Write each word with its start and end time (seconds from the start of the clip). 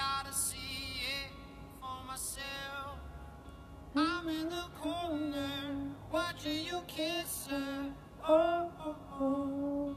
gotta 0.00 0.32
see 0.32 1.02
it 1.18 1.30
for 1.78 1.98
myself. 2.06 2.96
Hmm? 3.92 3.98
I'm 3.98 4.28
in 4.28 4.48
the 4.48 4.64
corner 4.80 5.50
watching 6.10 6.64
you 6.64 6.80
kiss 6.86 7.48
her. 7.50 7.92
Oh, 8.26 8.70
oh, 8.86 8.96
oh. 9.20 9.96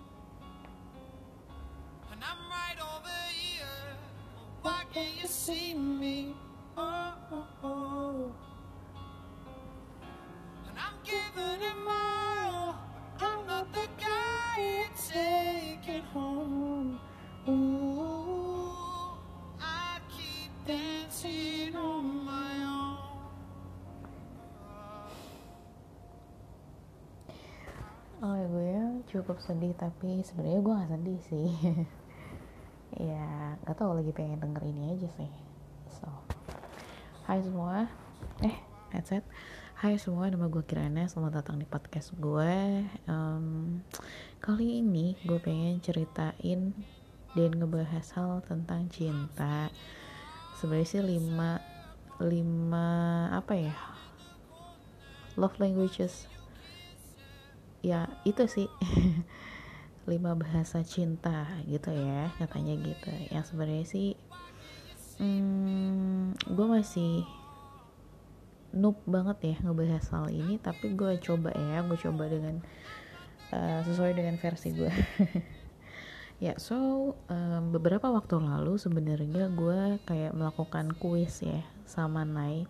And 2.11 2.21
I'm 2.29 2.41
right 2.57 2.79
over 2.93 3.17
here. 3.31 3.95
Why 4.61 4.83
can't 4.93 5.15
you 5.21 5.27
see 5.27 5.73
me? 5.73 6.35
Oh, 6.77 7.13
oh, 7.31 7.47
oh. 7.63 8.35
And 10.67 10.77
I'm 10.85 10.97
giving 11.05 11.61
it 11.69 11.77
my 11.85 12.12
cukup 29.13 29.37
sedih 29.45 29.77
tapi 29.77 30.25
sebenarnya 30.25 30.61
gue 30.65 30.73
gak 30.73 30.91
sedih 30.97 31.19
sih. 31.29 31.49
Ya 32.93 33.57
nggak 33.65 33.81
tahu 33.81 33.97
lagi 33.97 34.13
pengen 34.13 34.37
denger 34.37 34.69
ini 34.69 34.93
aja 34.93 35.09
sih. 35.17 35.31
So 35.89 36.05
Hai 37.25 37.41
semua. 37.41 37.89
Eh 38.45 38.53
headset. 38.93 39.25
Hai 39.81 39.97
semua 39.97 40.29
nama 40.29 40.45
gue 40.45 40.61
Kirana. 40.61 41.09
Selamat 41.09 41.41
datang 41.41 41.57
di 41.57 41.65
podcast 41.65 42.13
gue 42.13 42.85
Em, 43.09 43.81
kali 44.37 44.85
ini 44.85 45.17
gue 45.25 45.41
pengen 45.41 45.81
ceritain 45.81 46.69
dan 47.33 47.51
ngebahas 47.57 48.13
hal 48.13 48.45
tentang 48.45 48.85
cinta. 48.93 49.73
Sebenarnya 50.61 50.89
sih 50.93 51.01
lima 51.01 51.57
lima 52.21 52.89
apa 53.33 53.57
ya 53.57 53.73
love 55.33 55.57
languages 55.57 56.29
ya 57.85 58.09
itu 58.23 58.47
sih. 58.47 58.71
Lima 60.09 60.35
bahasa 60.35 60.83
cinta 60.83 61.47
gitu 61.67 61.93
ya 61.93 62.31
katanya 62.39 62.73
gitu. 62.79 63.11
Yang 63.29 63.53
sebenarnya 63.53 63.85
sih 63.85 64.07
hmm, 65.21 66.35
gue 66.49 66.67
masih 66.67 67.23
noob 68.73 68.97
banget 69.05 69.53
ya 69.53 69.55
ngebahas 69.61 70.05
hal 70.09 70.27
ini 70.33 70.57
tapi 70.57 70.97
gue 70.97 71.21
coba 71.21 71.53
ya 71.53 71.85
gue 71.85 71.97
coba 71.97 72.25
dengan 72.25 72.57
uh, 73.53 73.79
sesuai 73.85 74.17
dengan 74.17 74.35
versi 74.41 74.73
gue 74.73 74.89
ya 76.45 76.57
so 76.57 77.13
um, 77.29 77.63
beberapa 77.69 78.09
waktu 78.09 78.41
lalu 78.41 78.81
sebenarnya 78.81 79.53
gue 79.53 80.01
kayak 80.09 80.33
melakukan 80.33 80.97
kuis 80.97 81.45
ya 81.45 81.61
sama 81.85 82.25
Nai 82.25 82.65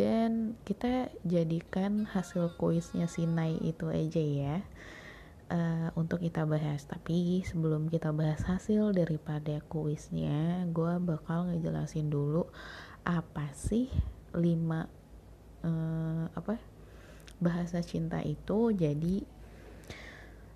dan 0.00 0.56
kita 0.64 1.12
jadikan 1.28 2.08
hasil 2.08 2.56
kuisnya 2.56 3.04
si 3.04 3.28
Nai 3.28 3.60
itu 3.60 3.92
aja 3.92 4.16
ya 4.24 4.56
eh, 5.52 5.88
untuk 5.92 6.24
kita 6.24 6.48
bahas. 6.48 6.88
Tapi 6.88 7.44
sebelum 7.44 7.92
kita 7.92 8.08
bahas 8.08 8.40
hasil 8.48 8.96
daripada 8.96 9.60
kuisnya 9.68 10.64
gue 10.72 10.96
bakal 11.04 11.52
ngejelasin 11.52 12.08
dulu 12.08 12.48
apa 13.04 13.52
sih 13.52 13.92
lima 14.32 14.88
eh, 15.68 16.24
apa 16.32 16.56
bahasa 17.36 17.84
cinta 17.84 18.24
itu. 18.24 18.72
Jadi 18.72 19.20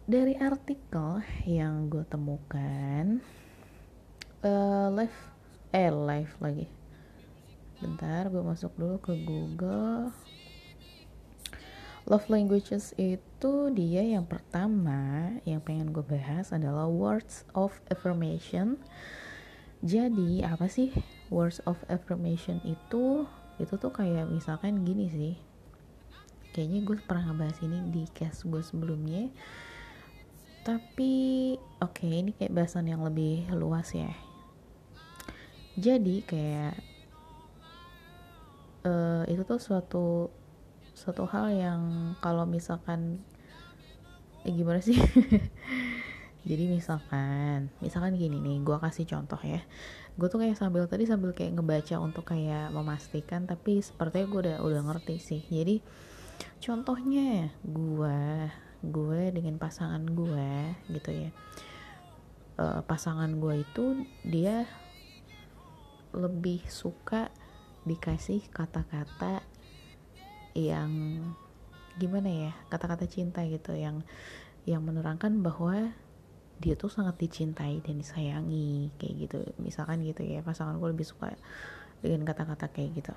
dari 0.08 0.41
artikel 0.41 1.20
yang 1.45 1.92
gue 1.92 2.05
temukan 2.08 3.20
eh 4.41 4.89
live 4.89 5.20
eh 5.73 5.92
live 5.92 6.33
lagi 6.41 6.84
bentar 7.83 8.30
gue 8.30 8.42
masuk 8.42 8.75
dulu 8.78 8.97
ke 9.03 9.14
Google. 9.25 10.14
Love 12.05 12.28
languages 12.28 12.92
itu 13.01 13.73
dia 13.73 14.05
yang 14.05 14.29
pertama 14.29 15.33
yang 15.48 15.64
pengen 15.64 15.89
gue 15.89 16.05
bahas 16.05 16.52
adalah 16.52 16.84
words 16.84 17.48
of 17.57 17.73
affirmation. 17.89 18.77
Jadi 19.80 20.45
apa 20.45 20.68
sih 20.68 20.92
words 21.33 21.64
of 21.64 21.80
affirmation 21.89 22.61
itu? 22.68 23.24
Itu 23.57 23.80
tuh 23.80 23.89
kayak 23.89 24.29
misalkan 24.29 24.84
gini 24.84 25.08
sih. 25.08 25.34
Kayaknya 26.52 26.80
gue 26.84 26.96
pernah 27.08 27.33
ngebahas 27.33 27.58
ini 27.64 27.79
di 27.89 28.05
case 28.13 28.45
gue 28.45 28.61
sebelumnya. 28.61 29.33
Tapi 30.61 31.13
oke 31.80 32.05
ini 32.05 32.36
kayak 32.36 32.52
bahasan 32.52 32.89
yang 32.89 33.01
lebih 33.01 33.48
luas 33.57 33.96
ya. 33.96 34.13
Jadi 35.80 36.20
kayak 36.23 36.94
eh, 38.84 39.22
itu 39.33 39.42
tuh 39.48 39.58
suatu 39.58 40.28
suatu 40.95 41.27
hal 41.27 41.50
yang 41.50 41.80
kalau 42.22 42.46
misalkan 42.46 43.18
eh, 44.46 44.52
gimana 44.52 44.78
sih? 44.78 44.96
Jadi 46.48 46.68
misalkan 46.68 47.72
misalkan 47.80 48.20
gini 48.20 48.36
nih 48.36 48.61
gue 48.61 48.77
kasih 48.77 49.08
contoh 49.08 49.40
ya. 49.40 49.64
Gue 50.14 50.28
tuh 50.28 50.45
kayak 50.45 50.61
sambil 50.61 50.84
tadi 50.84 51.08
sambil 51.08 51.33
kayak 51.33 51.56
ngebaca 51.56 51.96
untuk 51.98 52.28
kayak 52.28 52.68
memastikan 52.70 53.48
tapi 53.48 53.80
sepertinya 53.80 54.27
gue 54.28 54.40
udah 54.45 54.56
udah 54.61 54.80
ngerti 54.92 55.16
sih. 55.16 55.42
Jadi 55.48 55.80
contohnya 56.61 57.48
gue 57.64 58.20
gue 58.84 59.22
dengan 59.33 59.56
pasangan 59.56 60.05
gue 60.05 60.77
gitu 60.92 61.11
ya. 61.11 61.30
Eh, 62.61 62.80
pasangan 62.84 63.33
gue 63.40 63.64
itu 63.64 63.84
dia 64.22 64.68
lebih 66.14 66.62
suka 66.70 67.33
dikasih 67.84 68.48
kata-kata 68.48 69.45
yang 70.56 71.20
gimana 71.95 72.30
ya 72.30 72.52
kata-kata 72.72 73.06
cinta 73.06 73.46
gitu 73.46 73.77
yang 73.77 74.02
yang 74.64 74.83
menerangkan 74.83 75.45
bahwa 75.45 75.92
dia 76.62 76.74
tuh 76.78 76.89
sangat 76.89 77.18
dicintai 77.18 77.83
dan 77.83 77.98
disayangi 77.98 78.95
kayak 78.96 79.14
gitu. 79.28 79.39
Misalkan 79.61 80.00
gitu 80.06 80.22
ya 80.24 80.40
pasangan 80.40 80.78
gue 80.78 80.89
lebih 80.90 81.06
suka 81.06 81.34
dengan 82.00 82.24
kata-kata 82.24 82.70
kayak 82.70 82.90
gitu. 83.05 83.14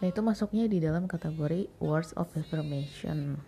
Nah 0.00 0.06
itu 0.08 0.20
masuknya 0.24 0.64
di 0.70 0.78
dalam 0.80 1.10
kategori 1.10 1.68
words 1.82 2.14
of 2.16 2.30
affirmation. 2.38 3.38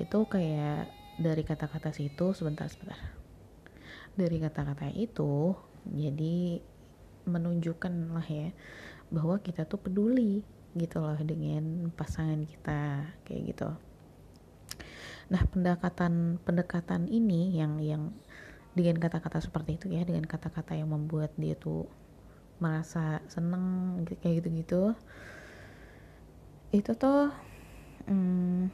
Itu 0.00 0.24
kayak 0.24 0.88
dari 1.20 1.42
kata-kata 1.44 1.92
situ 1.92 2.32
sebentar 2.32 2.70
sebentar. 2.72 2.98
Dari 4.16 4.40
kata-kata 4.40 4.88
itu 4.96 5.54
jadi 5.84 6.64
menunjukkan 7.26 8.14
lah 8.14 8.26
ya 8.26 8.54
bahwa 9.10 9.40
kita 9.42 9.66
tuh 9.66 9.80
peduli 9.82 10.46
gitu 10.78 11.02
loh 11.02 11.18
dengan 11.18 11.90
pasangan 11.92 12.38
kita 12.46 13.10
kayak 13.26 13.42
gitu. 13.54 13.68
Nah 15.30 15.42
pendekatan 15.50 16.38
pendekatan 16.42 17.10
ini 17.10 17.58
yang 17.58 17.82
yang 17.82 18.14
dengan 18.74 19.02
kata-kata 19.02 19.42
seperti 19.42 19.76
itu 19.82 19.86
ya 19.90 20.06
dengan 20.06 20.26
kata-kata 20.26 20.78
yang 20.78 20.94
membuat 20.94 21.34
dia 21.34 21.58
tuh 21.58 21.90
merasa 22.62 23.18
seneng 23.26 23.98
gitu- 24.06 24.20
kayak 24.20 24.44
gitu-gitu 24.44 24.94
itu 26.70 26.92
tuh 26.94 27.34
hmm, 28.06 28.70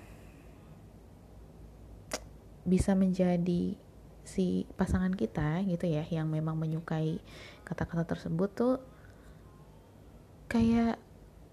bisa 2.69 2.93
menjadi 2.93 3.79
si 4.27 4.67
pasangan 4.75 5.15
kita 5.15 5.63
gitu 5.65 5.87
ya 5.87 6.03
yang 6.11 6.29
memang 6.29 6.59
menyukai 6.59 7.23
kata-kata 7.67 8.07
tersebut 8.07 8.51
tuh 8.55 8.75
kayak 10.47 10.97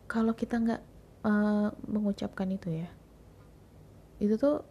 kalau 0.05 0.37
kita 0.37 0.61
nggak 0.61 0.81
eh, 1.25 1.69
mengucapkan 1.89 2.47
itu 2.53 2.69
ya 2.85 2.89
itu 4.21 4.37
tuh 4.39 4.63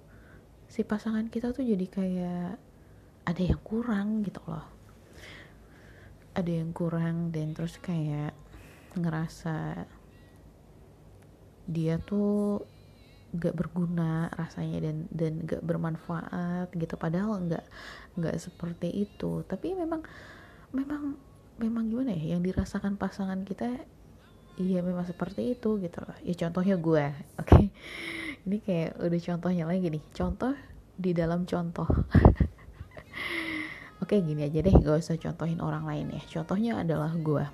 si 0.72 0.80
pasangan 0.86 1.28
kita 1.28 1.52
tuh 1.52 1.60
jadi 1.60 1.84
kayak 1.84 2.56
ada 3.28 3.42
yang 3.42 3.60
kurang 3.60 4.24
gitu 4.24 4.40
loh. 4.48 4.64
Ada 6.32 6.48
yang 6.48 6.72
kurang 6.72 7.28
dan 7.28 7.52
terus 7.52 7.76
kayak 7.76 8.32
ngerasa 8.96 9.84
dia 11.68 12.00
tuh 12.00 12.64
gak 13.32 13.56
berguna 13.56 14.28
rasanya 14.32 14.80
dan 14.80 14.96
dan 15.12 15.44
gak 15.44 15.60
bermanfaat 15.60 16.72
gitu. 16.72 16.96
Padahal 16.96 17.36
nggak 17.44 17.64
nggak 18.16 18.36
seperti 18.40 18.88
itu. 19.04 19.44
Tapi 19.44 19.76
memang 19.76 20.00
memang 20.72 21.20
memang 21.60 21.92
gimana 21.92 22.16
ya 22.16 22.36
yang 22.36 22.42
dirasakan 22.44 22.96
pasangan 22.96 23.44
kita 23.44 23.76
iya 24.60 24.84
memang 24.84 25.04
seperti 25.08 25.56
itu 25.56 25.80
gitu 25.80 25.98
loh. 26.04 26.16
Ya 26.24 26.34
contohnya 26.36 26.76
gue 26.76 27.04
oke. 27.40 27.62
Ini 28.42 28.56
kayak 28.58 28.98
udah 28.98 29.20
contohnya 29.22 29.64
lagi 29.68 29.86
nih. 29.88 30.04
Contoh 30.12 30.52
di 30.98 31.10
dalam 31.14 31.46
contoh. 31.46 31.86
Oke 34.02 34.18
gini 34.18 34.42
aja 34.42 34.66
deh 34.66 34.74
gak 34.74 34.98
usah 34.98 35.14
contohin 35.14 35.62
orang 35.62 35.86
lain 35.86 36.10
ya. 36.10 36.22
Contohnya 36.26 36.82
adalah 36.82 37.14
gue. 37.14 37.46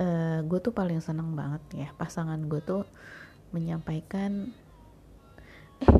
Eh 0.00 0.40
gue 0.40 0.58
tuh 0.64 0.72
paling 0.72 1.04
seneng 1.04 1.36
banget 1.36 1.60
ya 1.76 1.88
pasangan 2.00 2.40
gue 2.48 2.64
tuh 2.64 2.88
menyampaikan 3.52 4.56
eh 5.84 5.92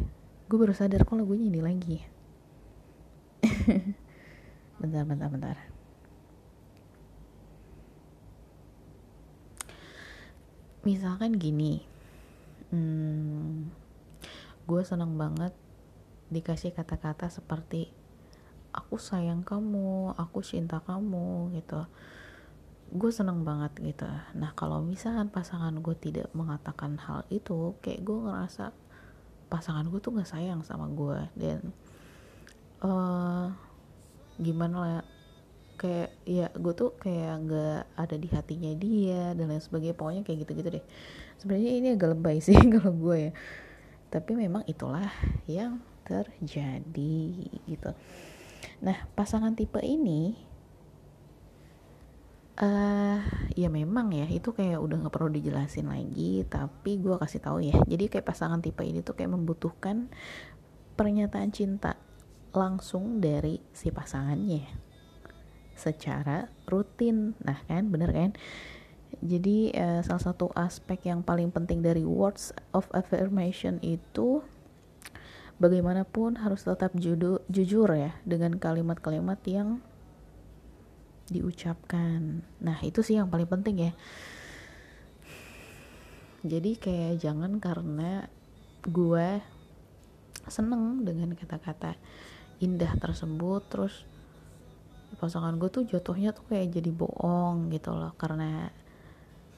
gue 0.49 0.56
baru 0.56 0.72
sadar 0.72 1.04
kok 1.04 1.20
lagunya 1.20 1.52
ini 1.52 1.60
lagi. 1.60 1.99
Bentar 4.81 5.04
bentar 5.04 5.28
bentar 5.28 5.75
misalkan 10.87 11.35
gini 11.35 11.83
hmm, 12.71 13.67
gue 14.71 14.83
senang 14.87 15.19
banget 15.19 15.50
dikasih 16.31 16.71
kata-kata 16.75 17.27
seperti 17.27 17.91
aku 18.75 18.99
sayang 19.00 19.47
kamu 19.47 20.12
aku 20.21 20.44
cinta 20.44 20.85
kamu 20.85 21.55
gitu. 21.56 21.87
Gue 22.93 23.11
seneng 23.11 23.43
banget 23.43 23.73
gitu. 23.83 24.06
Nah 24.38 24.53
kalau 24.55 24.85
misalkan 24.85 25.33
pasangan 25.33 25.75
gue 25.81 25.97
tidak 25.99 26.29
mengatakan 26.37 27.00
hal 27.00 27.27
itu 27.33 27.75
kayak 27.83 28.05
gue 28.05 28.19
ngerasa 28.27 28.71
pasangan 29.47 29.87
gue 29.87 29.99
tuh 30.03 30.19
gak 30.19 30.27
sayang 30.27 30.67
sama 30.67 30.91
gue 30.91 31.19
dan 31.38 31.71
uh, 32.83 33.55
gimana 34.43 34.77
lah 34.77 35.05
kayak 35.76 36.11
ya 36.25 36.49
gue 36.56 36.73
tuh 36.73 36.96
kayak 36.96 37.46
gak 37.46 37.82
ada 37.94 38.17
di 38.17 38.28
hatinya 38.32 38.73
dia 38.75 39.37
dan 39.37 39.52
lain 39.52 39.62
sebagainya. 39.62 39.96
Pokoknya 39.96 40.23
kayak 40.25 40.38
gitu-gitu 40.49 40.69
deh. 40.81 40.84
Sebenarnya 41.37 41.70
ini 41.76 41.88
agak 41.93 42.17
lebay 42.17 42.40
sih 42.40 42.56
kalau 42.81 42.93
gue 42.96 43.31
ya. 43.31 43.32
Tapi 44.08 44.32
memang 44.32 44.64
itulah 44.64 45.12
yang 45.44 45.84
terjadi 46.08 47.20
gitu. 47.69 47.90
Nah 48.81 48.96
pasangan 49.12 49.52
tipe 49.52 49.78
ini 49.84 50.32
uh, 52.56 53.20
ya 53.52 53.69
memang 53.69 54.14
ya 54.17 54.25
itu 54.32 54.55
kayak 54.56 54.81
udah 54.81 54.96
nggak 55.05 55.14
perlu 55.14 55.28
dijelasin 55.34 55.93
lagi 55.93 56.46
tapi 56.49 56.96
gue 56.96 57.20
kasih 57.20 57.44
tahu 57.44 57.61
ya. 57.61 57.76
Jadi 57.84 58.08
kayak 58.08 58.25
pasangan 58.25 58.64
tipe 58.64 58.81
ini 58.81 59.05
tuh 59.05 59.12
kayak 59.12 59.37
membutuhkan 59.37 60.08
pernyataan 60.96 61.52
cinta 61.52 62.00
langsung 62.56 63.20
dari 63.20 63.61
si 63.76 63.93
pasangannya 63.93 64.86
secara 65.76 66.49
rutin. 66.67 67.37
Nah 67.44 67.61
kan? 67.69 67.93
Bener 67.93 68.11
kan? 68.11 68.32
Jadi 69.23 69.70
uh, 69.73 70.02
salah 70.02 70.32
satu 70.32 70.50
aspek 70.52 71.08
yang 71.08 71.23
paling 71.23 71.55
penting 71.55 71.81
dari 71.81 72.02
words 72.02 72.50
of 72.75 72.90
affirmation 72.93 73.78
itu 73.81 74.43
bagaimanapun 75.56 76.37
harus 76.37 76.69
tetap 76.69 76.93
judu, 76.99 77.40
jujur 77.49 77.88
ya 77.96 78.12
dengan 78.28 78.61
kalimat-kalimat 78.61 79.40
yang 79.49 79.81
diucapkan. 81.32 82.44
Nah 82.61 82.78
itu 82.84 83.00
sih 83.00 83.17
yang 83.17 83.32
paling 83.32 83.49
penting 83.49 83.90
ya. 83.90 83.93
Jadi 86.46 86.78
kayak 86.78 87.19
jangan 87.19 87.58
karena 87.58 88.31
gue 88.87 89.43
seneng 90.46 91.02
dengan 91.02 91.34
kata-kata 91.34 91.99
indah 92.62 92.94
tersebut 93.02 93.67
terus 93.67 94.06
pasangan 95.14 95.55
gue 95.56 95.70
tuh 95.70 95.87
jatuhnya 95.87 96.35
tuh 96.35 96.44
kayak 96.50 96.75
jadi 96.75 96.91
bohong 96.91 97.70
gitu 97.70 97.94
loh 97.94 98.12
karena 98.19 98.75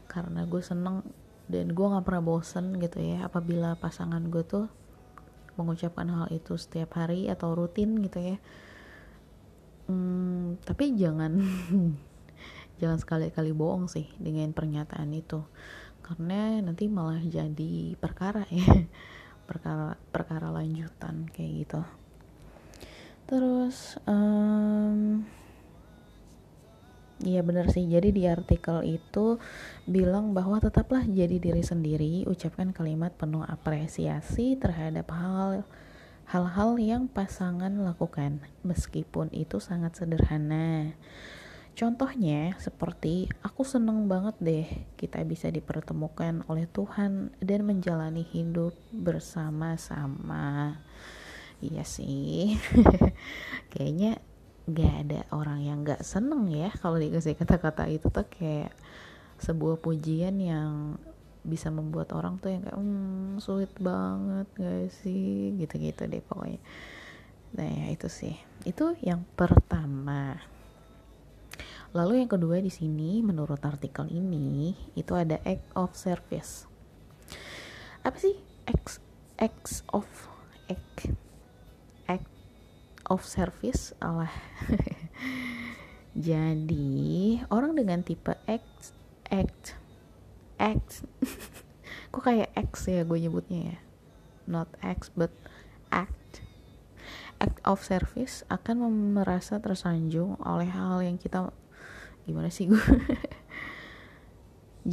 karena 0.08 0.44
gue 0.44 0.60
seneng 0.60 1.04
dan 1.48 1.72
gue 1.72 1.86
nggak 1.88 2.04
pernah 2.04 2.22
bosen 2.24 2.76
gitu 2.76 3.00
ya 3.00 3.24
apabila 3.24 3.72
pasangan 3.80 4.20
gue 4.28 4.44
tuh 4.44 4.68
mengucapkan 5.58 6.06
hal 6.06 6.28
itu 6.30 6.54
setiap 6.54 6.94
hari 6.94 7.26
atau 7.26 7.50
rutin 7.56 7.98
gitu 7.98 8.22
ya. 8.22 8.36
Hmm, 9.90 10.60
tapi 10.62 10.94
jangan 10.94 11.34
jangan 12.80 12.98
sekali-kali 13.00 13.50
bohong 13.50 13.90
sih 13.90 14.06
dengan 14.22 14.54
pernyataan 14.54 15.10
itu 15.16 15.42
karena 16.04 16.62
nanti 16.64 16.88
malah 16.88 17.20
jadi 17.20 17.98
perkara 17.98 18.48
ya 18.48 18.64
perkara 19.48 19.98
perkara 20.12 20.48
lanjutan 20.54 21.26
kayak 21.32 21.52
gitu. 21.66 21.80
Terus 23.28 24.00
um, 24.08 25.20
Iya 27.18 27.42
benar 27.42 27.66
sih, 27.74 27.82
jadi 27.82 28.14
di 28.14 28.30
artikel 28.30 28.86
itu 28.86 29.42
bilang 29.90 30.38
bahwa 30.38 30.62
tetaplah 30.62 31.02
jadi 31.02 31.42
diri 31.42 31.66
sendiri, 31.66 32.22
ucapkan 32.30 32.70
kalimat 32.70 33.10
penuh 33.18 33.42
apresiasi 33.42 34.54
terhadap 34.54 35.10
hal 35.10 35.66
hal-hal 36.28 36.76
yang 36.78 37.08
pasangan 37.10 37.72
lakukan 37.72 38.38
meskipun 38.62 39.34
itu 39.34 39.58
sangat 39.58 39.98
sederhana. 39.98 40.94
Contohnya 41.74 42.54
seperti 42.62 43.26
aku 43.42 43.66
seneng 43.66 44.06
banget 44.06 44.36
deh 44.38 44.66
kita 44.94 45.22
bisa 45.26 45.50
dipertemukan 45.50 46.46
oleh 46.46 46.70
Tuhan 46.70 47.34
dan 47.42 47.60
menjalani 47.66 48.22
hidup 48.22 48.78
bersama-sama. 48.94 50.78
Iya 51.58 51.82
sih. 51.82 52.54
Kayaknya 53.74 54.22
gak 54.68 54.94
ada 55.08 55.20
orang 55.32 55.64
yang 55.64 55.78
gak 55.80 56.04
seneng 56.04 56.52
ya 56.52 56.68
kalau 56.76 57.00
dikasih 57.00 57.32
kata-kata 57.34 57.88
itu 57.88 58.12
tuh 58.12 58.28
kayak 58.28 58.72
sebuah 59.40 59.80
pujian 59.80 60.36
yang 60.36 61.00
bisa 61.46 61.72
membuat 61.72 62.12
orang 62.12 62.36
tuh 62.36 62.52
yang 62.52 62.60
kayak 62.60 62.76
hmm 62.76 63.40
sulit 63.40 63.72
banget 63.80 64.46
gak 64.58 64.92
sih? 65.00 65.56
Gitu-gitu 65.56 66.04
deh 66.04 66.20
pokoknya. 66.20 66.60
Nah 67.56 67.68
ya 67.68 67.86
itu 67.88 68.08
sih. 68.12 68.36
Itu 68.68 68.92
yang 69.00 69.24
pertama. 69.38 70.36
Lalu 71.96 72.20
yang 72.20 72.28
kedua 72.28 72.60
di 72.60 72.68
sini 72.68 73.24
menurut 73.24 73.64
artikel 73.64 74.04
ini 74.12 74.76
itu 74.92 75.16
ada 75.16 75.40
act 75.48 75.64
of 75.72 75.96
service. 75.96 76.68
Apa 78.04 78.20
sih 78.20 78.36
act 78.68 79.00
of 79.96 80.04
act 80.68 81.08
of 83.08 83.24
service 83.24 83.92
Allah 83.98 84.32
jadi 86.28 87.42
orang 87.52 87.76
dengan 87.76 88.00
tipe 88.04 88.32
act 88.46 88.96
act 89.28 89.76
X. 90.58 91.06
Kok 92.12 92.22
kayak 92.26 92.50
X 92.58 92.90
ya 92.90 93.06
gue 93.06 93.18
nyebutnya 93.22 93.74
ya? 93.74 93.78
Not 94.50 94.68
X 94.82 95.14
but 95.14 95.30
act. 95.94 96.42
Act 97.38 97.62
of 97.62 97.80
service 97.86 98.42
akan 98.50 99.14
merasa 99.14 99.62
tersanjung 99.62 100.34
oleh 100.42 100.66
hal 100.66 100.98
yang 101.06 101.16
kita 101.16 101.54
gimana 102.26 102.50
sih 102.50 102.66
gue? 102.66 102.82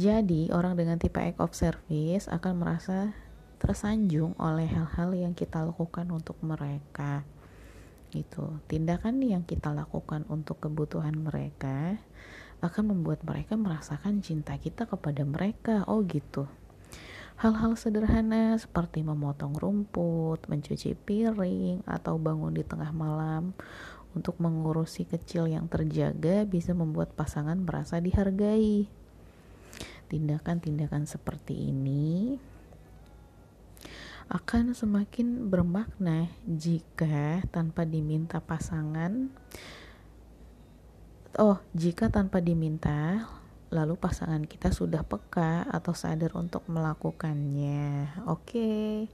Jadi 0.06 0.54
orang 0.54 0.78
dengan 0.78 1.02
tipe 1.02 1.18
act 1.18 1.42
of 1.42 1.52
service 1.52 2.30
akan 2.30 2.62
merasa 2.62 3.10
tersanjung 3.58 4.38
oleh 4.38 4.68
hal-hal 4.70 5.10
yang 5.16 5.32
kita 5.34 5.64
lakukan 5.64 6.06
untuk 6.12 6.38
mereka 6.44 7.26
gitu 8.14 8.62
tindakan 8.70 9.22
yang 9.22 9.42
kita 9.42 9.74
lakukan 9.74 10.24
untuk 10.30 10.62
kebutuhan 10.62 11.16
mereka 11.18 11.98
akan 12.64 12.96
membuat 12.96 13.20
mereka 13.24 13.54
merasakan 13.58 14.24
cinta 14.24 14.56
kita 14.56 14.88
kepada 14.88 15.22
mereka. 15.28 15.84
Oh 15.84 16.00
gitu. 16.06 16.48
Hal-hal 17.36 17.76
sederhana 17.76 18.56
seperti 18.56 19.04
memotong 19.04 19.52
rumput, 19.60 20.48
mencuci 20.48 20.96
piring, 20.96 21.84
atau 21.84 22.16
bangun 22.16 22.56
di 22.56 22.64
tengah 22.64 22.96
malam 22.96 23.52
untuk 24.16 24.40
mengurusi 24.40 25.04
kecil 25.04 25.44
yang 25.44 25.68
terjaga 25.68 26.48
bisa 26.48 26.72
membuat 26.72 27.12
pasangan 27.12 27.60
merasa 27.60 28.00
dihargai. 28.00 28.88
Tindakan-tindakan 30.08 31.04
seperti 31.04 31.76
ini 31.76 32.40
akan 34.26 34.74
semakin 34.74 35.46
bermakna 35.46 36.26
jika 36.44 37.46
tanpa 37.54 37.86
diminta 37.86 38.42
pasangan 38.42 39.30
Oh, 41.36 41.60
jika 41.76 42.08
tanpa 42.08 42.40
diminta, 42.40 43.28
lalu 43.68 43.92
pasangan 44.00 44.40
kita 44.48 44.72
sudah 44.72 45.04
peka 45.04 45.68
atau 45.68 45.92
sadar 45.92 46.32
untuk 46.32 46.64
melakukannya. 46.64 48.08
Oke, 48.24 49.04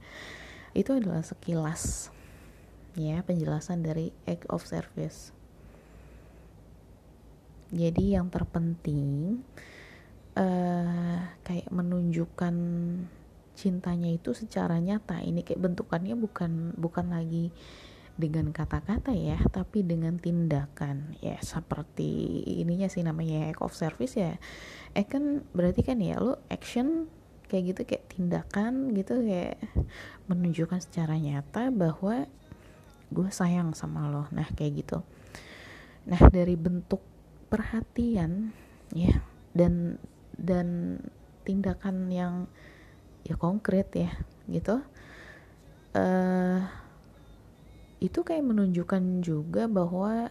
itu 0.71 0.89
adalah 0.95 1.19
sekilas 1.19 2.15
ya 2.95 3.19
penjelasan 3.27 3.83
dari 3.83 4.15
act 4.23 4.47
of 4.47 4.63
service. 4.63 5.35
Jadi 7.75 8.15
yang 8.15 8.31
terpenting 8.31 9.41
uh, 10.39 11.19
kayak 11.43 11.67
menunjukkan 11.75 12.55
cintanya 13.53 14.09
itu 14.09 14.33
secara 14.33 14.77
nyata. 14.81 15.21
Ini 15.21 15.45
kayak 15.45 15.61
bentukannya 15.61 16.17
bukan 16.17 16.77
bukan 16.77 17.13
lagi 17.13 17.53
dengan 18.13 18.53
kata-kata 18.53 19.09
ya 19.13 19.41
tapi 19.49 19.81
dengan 19.81 20.17
tindakan. 20.21 21.17
Ya 21.21 21.41
seperti 21.41 22.41
ininya 22.61 22.89
sih 22.89 23.01
namanya 23.01 23.49
act 23.49 23.61
of 23.61 23.73
service 23.73 24.17
ya. 24.17 24.37
Eh 24.93 25.05
kan 25.05 25.41
berarti 25.53 25.81
kan 25.81 25.97
ya 26.01 26.21
lo 26.21 26.41
action 26.49 27.09
kayak 27.49 27.63
gitu 27.73 27.81
kayak 27.85 28.05
tindakan 28.09 28.97
gitu 28.97 29.21
kayak 29.21 29.61
menunjukkan 30.25 30.81
secara 30.81 31.17
nyata 31.21 31.69
bahwa 31.69 32.25
gue 33.13 33.29
sayang 33.29 33.77
sama 33.77 34.09
lo. 34.09 34.29
Nah 34.33 34.49
kayak 34.53 34.85
gitu. 34.85 35.05
Nah 36.09 36.21
dari 36.29 36.57
bentuk 36.57 37.01
perhatian 37.49 38.49
ya 38.93 39.21
dan 39.53 40.01
dan 40.37 40.97
tindakan 41.45 42.09
yang 42.09 42.49
ya 43.23 43.35
konkret 43.39 43.87
ya 43.95 44.11
gitu. 44.47 44.83
Uh, 45.93 46.63
itu 48.03 48.19
kayak 48.25 48.43
menunjukkan 48.43 49.23
juga 49.23 49.71
bahwa 49.71 50.27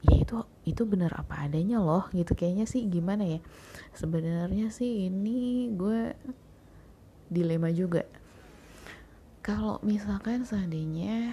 ya 0.00 0.14
itu 0.16 0.42
itu 0.66 0.82
bener 0.82 1.12
apa 1.14 1.46
adanya 1.46 1.78
loh 1.78 2.10
gitu. 2.10 2.34
Kayaknya 2.34 2.66
sih 2.66 2.86
gimana 2.90 3.38
ya? 3.38 3.40
Sebenarnya 3.94 4.72
sih 4.74 5.06
ini 5.06 5.70
gue 5.76 6.14
dilema 7.30 7.70
juga. 7.70 8.02
Kalau 9.40 9.78
misalkan 9.86 10.44
seandainya 10.44 11.32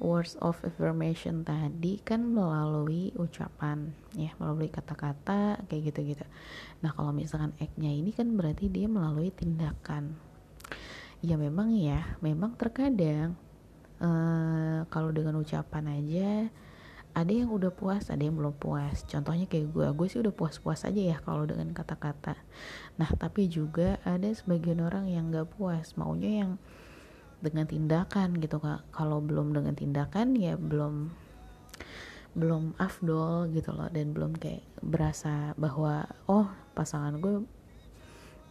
words 0.00 0.34
of 0.40 0.56
affirmation 0.64 1.44
tadi 1.44 2.00
kan 2.00 2.24
melalui 2.24 3.12
ucapan 3.14 3.92
ya 4.16 4.32
melalui 4.40 4.72
kata-kata 4.72 5.60
kayak 5.68 5.92
gitu-gitu. 5.92 6.24
Nah 6.80 6.90
kalau 6.96 7.12
misalkan 7.12 7.52
act-nya 7.60 7.92
ini 7.92 8.10
kan 8.10 8.32
berarti 8.34 8.72
dia 8.72 8.88
melalui 8.88 9.28
tindakan. 9.30 10.16
Ya 11.20 11.36
memang 11.36 11.76
ya 11.76 12.16
memang 12.24 12.56
terkadang 12.56 13.36
uh, 14.00 14.88
kalau 14.88 15.12
dengan 15.12 15.36
ucapan 15.36 16.00
aja 16.00 16.48
ada 17.12 17.32
yang 17.34 17.52
udah 17.52 17.68
puas 17.68 18.08
ada 18.08 18.24
yang 18.24 18.40
belum 18.40 18.56
puas. 18.56 19.04
Contohnya 19.04 19.44
kayak 19.44 19.68
gue 19.68 19.86
gue 19.92 20.06
sih 20.08 20.18
udah 20.24 20.32
puas-puas 20.32 20.88
aja 20.88 21.00
ya 21.14 21.16
kalau 21.20 21.44
dengan 21.44 21.76
kata-kata. 21.76 22.40
Nah 22.96 23.10
tapi 23.20 23.52
juga 23.52 24.00
ada 24.08 24.32
sebagian 24.32 24.80
orang 24.80 25.12
yang 25.12 25.28
gak 25.28 25.52
puas 25.54 25.92
maunya 26.00 26.46
yang 26.46 26.52
dengan 27.40 27.64
tindakan 27.64 28.36
gitu 28.38 28.60
kak. 28.60 28.84
Kalau 28.92 29.18
belum 29.24 29.56
dengan 29.56 29.74
tindakan 29.74 30.36
ya 30.36 30.54
belum 30.56 31.12
belum 32.30 32.78
afdol 32.78 33.50
gitu 33.50 33.74
loh 33.74 33.90
dan 33.90 34.14
belum 34.14 34.38
kayak 34.38 34.62
berasa 34.86 35.50
bahwa 35.58 36.06
oh 36.30 36.46
pasangan 36.78 37.18
gue 37.18 37.42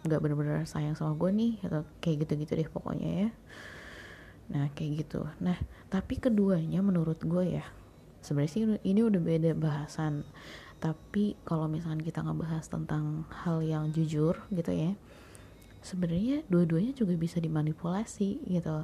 nggak 0.04 0.20
benar-benar 0.20 0.68
sayang 0.68 1.00
sama 1.00 1.16
gue 1.16 1.32
nih 1.32 1.54
atau 1.64 1.88
kayak 2.04 2.28
gitu-gitu 2.28 2.60
deh 2.60 2.68
pokoknya 2.68 3.10
ya. 3.10 3.30
Nah 4.52 4.66
kayak 4.76 5.08
gitu. 5.08 5.24
Nah 5.40 5.56
tapi 5.88 6.20
keduanya 6.20 6.84
menurut 6.84 7.24
gue 7.24 7.62
ya 7.62 7.66
sebenarnya 8.20 8.52
sih 8.52 8.64
ini 8.84 9.00
udah 9.00 9.22
beda 9.24 9.52
bahasan. 9.56 10.28
Tapi 10.80 11.36
kalau 11.44 11.68
misalkan 11.68 12.04
kita 12.04 12.24
ngebahas 12.24 12.68
tentang 12.68 13.28
hal 13.44 13.60
yang 13.64 13.92
jujur 13.92 14.40
gitu 14.52 14.72
ya 14.72 14.92
sebenarnya 15.80 16.44
dua-duanya 16.52 16.92
juga 16.92 17.16
bisa 17.16 17.40
dimanipulasi 17.40 18.44
gitu 18.48 18.84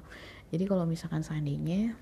jadi 0.51 0.63
kalau 0.67 0.87
misalkan 0.87 1.21
seandainya 1.21 1.95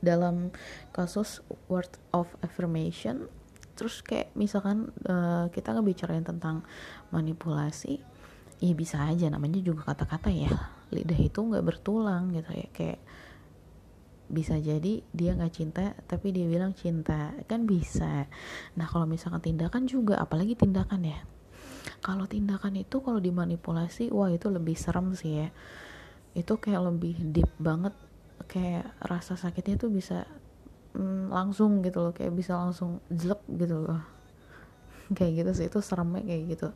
dalam 0.00 0.48
kasus 0.96 1.44
word 1.68 1.90
of 2.10 2.26
affirmation 2.40 3.28
terus 3.76 4.04
kayak 4.04 4.32
misalkan 4.36 4.92
uh, 5.08 5.48
kita 5.52 5.72
ngebicarain 5.72 6.24
tentang 6.24 6.64
manipulasi 7.08 8.00
ya 8.60 8.76
bisa 8.76 9.00
aja 9.08 9.32
namanya 9.32 9.64
juga 9.64 9.88
kata-kata 9.88 10.28
ya. 10.28 10.52
Lidah 10.92 11.16
itu 11.16 11.40
nggak 11.40 11.64
bertulang 11.64 12.36
gitu 12.36 12.52
ya 12.52 12.68
kayak 12.76 13.00
bisa 14.30 14.60
jadi 14.60 15.02
dia 15.10 15.34
nggak 15.34 15.54
cinta 15.56 15.96
tapi 16.04 16.30
dia 16.30 16.44
bilang 16.44 16.76
cinta 16.76 17.32
kan 17.48 17.64
bisa. 17.64 18.28
Nah 18.76 18.84
kalau 18.84 19.08
misalkan 19.08 19.40
tindakan 19.40 19.88
juga 19.88 20.20
apalagi 20.20 20.54
tindakan 20.54 21.08
ya 21.08 21.18
kalau 21.98 22.30
tindakan 22.30 22.78
itu 22.78 23.02
kalau 23.02 23.18
dimanipulasi 23.18 24.14
wah 24.14 24.30
itu 24.30 24.46
lebih 24.46 24.78
serem 24.78 25.10
sih 25.18 25.42
ya. 25.42 25.48
Itu 26.38 26.62
kayak 26.62 26.94
lebih 26.94 27.18
deep 27.34 27.50
banget. 27.58 27.92
Kayak 28.46 28.94
rasa 29.02 29.34
sakitnya 29.34 29.78
tuh 29.78 29.90
bisa 29.90 30.30
mm, 30.94 31.34
langsung 31.34 31.82
gitu 31.82 32.06
loh. 32.06 32.14
Kayak 32.14 32.38
bisa 32.38 32.54
langsung 32.54 33.02
jelek 33.10 33.42
gitu 33.50 33.82
loh. 33.82 34.02
Kayak 35.16 35.42
gitu 35.42 35.50
sih 35.58 35.66
itu 35.66 35.78
seremnya 35.82 36.22
kayak 36.22 36.42
gitu. 36.54 36.68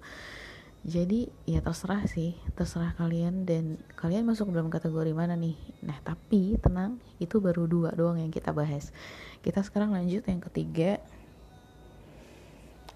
Jadi 0.84 1.30
ya 1.46 1.62
terserah 1.62 2.02
sih. 2.10 2.34
Terserah 2.58 2.92
kalian 2.98 3.46
dan 3.46 3.78
kalian 3.94 4.26
masuk 4.26 4.50
dalam 4.50 4.68
kategori 4.74 5.14
mana 5.14 5.38
nih. 5.38 5.54
Nah 5.86 5.96
tapi 6.02 6.58
tenang 6.58 6.98
itu 7.22 7.38
baru 7.38 7.70
dua 7.70 7.94
doang 7.94 8.18
yang 8.18 8.34
kita 8.34 8.50
bahas. 8.50 8.90
Kita 9.38 9.62
sekarang 9.62 9.94
lanjut 9.94 10.26
yang 10.26 10.42
ketiga 10.50 10.98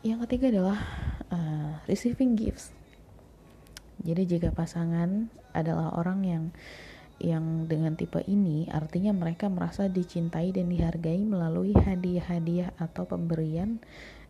yang 0.08 0.24
ketiga 0.24 0.48
adalah 0.48 0.80
uh, 1.28 1.84
receiving 1.84 2.32
gifts 2.32 2.72
jadi 3.98 4.22
jika 4.24 4.48
pasangan 4.54 5.28
adalah 5.50 5.92
orang 5.98 6.20
yang 6.22 6.44
yang 7.18 7.66
dengan 7.66 7.98
tipe 7.98 8.22
ini 8.30 8.70
artinya 8.70 9.10
mereka 9.10 9.50
merasa 9.50 9.90
dicintai 9.90 10.54
dan 10.54 10.70
dihargai 10.70 11.18
melalui 11.26 11.74
hadiah-hadiah 11.74 12.78
atau 12.78 13.10
pemberian 13.10 13.82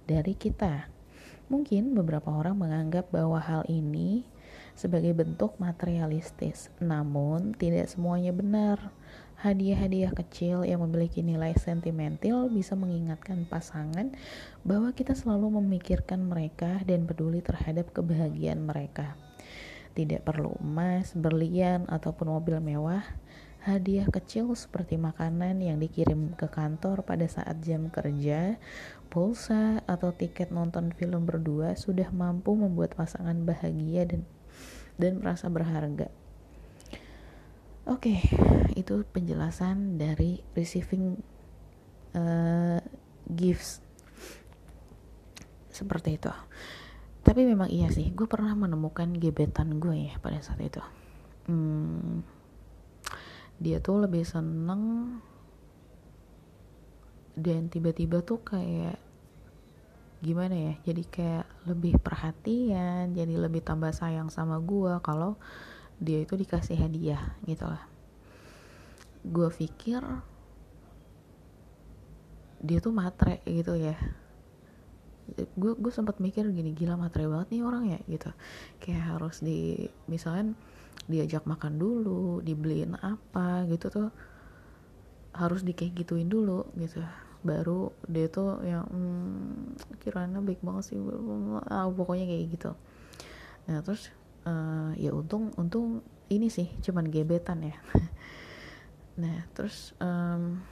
dari 0.08 0.32
kita. 0.32 0.88
Mungkin 1.52 1.92
beberapa 1.92 2.32
orang 2.32 2.56
menganggap 2.56 3.12
bahwa 3.12 3.36
hal 3.44 3.68
ini 3.68 4.24
sebagai 4.72 5.12
bentuk 5.12 5.60
materialistis, 5.60 6.72
namun 6.80 7.52
tidak 7.60 7.92
semuanya 7.92 8.32
benar. 8.32 8.88
Hadiah-hadiah 9.38 10.10
kecil 10.18 10.66
yang 10.66 10.82
memiliki 10.82 11.22
nilai 11.22 11.54
sentimental 11.54 12.50
bisa 12.50 12.74
mengingatkan 12.74 13.46
pasangan 13.46 14.10
bahwa 14.66 14.90
kita 14.90 15.14
selalu 15.14 15.62
memikirkan 15.62 16.26
mereka 16.26 16.82
dan 16.82 17.06
peduli 17.06 17.38
terhadap 17.38 17.94
kebahagiaan 17.94 18.66
mereka. 18.66 19.14
Tidak 19.94 20.26
perlu 20.26 20.58
emas, 20.58 21.14
berlian, 21.14 21.86
ataupun 21.86 22.34
mobil 22.34 22.58
mewah. 22.58 23.06
Hadiah 23.62 24.10
kecil 24.10 24.50
seperti 24.58 24.98
makanan 24.98 25.62
yang 25.62 25.78
dikirim 25.78 26.34
ke 26.34 26.50
kantor 26.50 27.06
pada 27.06 27.30
saat 27.30 27.62
jam 27.62 27.94
kerja, 27.94 28.58
pulsa, 29.06 29.86
atau 29.86 30.10
tiket 30.10 30.50
nonton 30.50 30.90
film 30.90 31.30
berdua 31.30 31.78
sudah 31.78 32.10
mampu 32.10 32.58
membuat 32.58 32.98
pasangan 32.98 33.38
bahagia 33.46 34.02
dan 34.02 34.26
dan 34.98 35.22
merasa 35.22 35.46
berharga. 35.46 36.10
Oke, 37.88 38.12
okay, 38.12 38.20
itu 38.76 39.00
penjelasan 39.16 39.96
dari 39.96 40.36
receiving 40.52 41.16
uh, 42.12 42.76
gifts 43.32 43.80
seperti 45.72 46.20
itu. 46.20 46.28
Tapi 47.24 47.48
memang 47.48 47.72
iya 47.72 47.88
sih, 47.88 48.12
gue 48.12 48.28
pernah 48.28 48.52
menemukan 48.52 49.08
gebetan 49.16 49.80
gue 49.80 50.12
ya 50.12 50.20
pada 50.20 50.36
saat 50.44 50.60
itu. 50.60 50.84
Hmm, 51.48 52.20
dia 53.56 53.80
tuh 53.80 54.04
lebih 54.04 54.20
seneng 54.20 55.16
dan 57.40 57.72
tiba-tiba 57.72 58.20
tuh 58.20 58.44
kayak 58.44 59.00
gimana 60.18 60.54
ya 60.54 60.74
jadi 60.82 61.02
kayak 61.06 61.46
lebih 61.70 61.94
perhatian 62.02 63.14
jadi 63.14 63.34
lebih 63.38 63.62
tambah 63.62 63.94
sayang 63.94 64.34
sama 64.34 64.58
gue 64.58 64.98
kalau 64.98 65.38
dia 65.98 66.22
itu 66.22 66.34
dikasih 66.38 66.78
hadiah 66.78 67.34
gitu 67.44 67.66
lah. 67.66 67.82
Gue 69.26 69.50
pikir 69.50 70.02
dia 72.62 72.78
tuh 72.78 72.94
matre 72.94 73.42
gitu 73.46 73.74
ya. 73.74 73.98
Gue 75.58 75.74
gue 75.76 75.92
sempat 75.92 76.22
mikir 76.22 76.46
gini 76.50 76.72
gila 76.72 76.94
matre 76.98 77.26
banget 77.26 77.54
nih 77.54 77.62
orang 77.66 77.84
ya 77.90 77.98
gitu. 78.06 78.30
Kayak 78.78 79.18
harus 79.18 79.42
di 79.42 79.90
misalnya 80.06 80.54
diajak 81.10 81.46
makan 81.46 81.78
dulu 81.78 82.42
dibeliin 82.42 82.98
apa 82.98 83.66
gitu 83.70 83.88
tuh 83.88 84.08
harus 85.34 85.62
di 85.62 85.74
kayak 85.74 85.98
gituin 85.98 86.30
dulu 86.30 86.70
gitu. 86.78 87.02
Baru 87.42 87.94
dia 88.06 88.30
tuh 88.30 88.62
yang 88.62 88.86
hmm, 88.86 89.98
kiranya 90.02 90.42
baik 90.42 90.62
banget 90.62 90.94
sih 90.94 90.98
ah, 91.70 91.90
pokoknya 91.90 92.26
kayak 92.26 92.44
gitu. 92.54 92.70
Nah 93.66 93.82
terus 93.82 94.10
uh, 94.48 94.90
ya 94.96 95.12
untung 95.12 95.52
untung 95.60 96.00
ini 96.32 96.48
sih 96.48 96.72
cuman 96.80 97.12
gebetan 97.12 97.60
ya. 97.64 97.76
Nah 99.18 99.50
terus 99.50 99.98
um, 99.98 100.62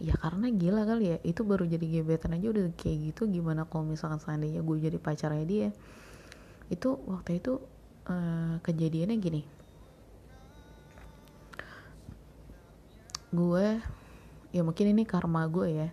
ya 0.00 0.16
karena 0.16 0.48
gila 0.48 0.88
kali 0.88 1.12
ya 1.12 1.16
itu 1.28 1.44
baru 1.44 1.68
jadi 1.68 2.00
gebetan 2.00 2.32
aja 2.32 2.48
udah 2.48 2.72
kayak 2.72 3.12
gitu 3.12 3.28
gimana 3.28 3.68
kalau 3.68 3.84
misalkan 3.84 4.16
seandainya 4.16 4.64
gue 4.64 4.76
jadi 4.80 4.96
pacarnya 4.96 5.44
dia? 5.44 5.68
Itu 6.72 6.96
waktu 7.04 7.44
itu 7.44 7.60
uh, 8.08 8.56
kejadiannya 8.64 9.16
gini. 9.20 9.42
Gue 13.28 13.76
ya 14.56 14.62
mungkin 14.64 14.96
ini 14.96 15.04
karma 15.04 15.44
gue 15.52 15.68
ya. 15.68 15.88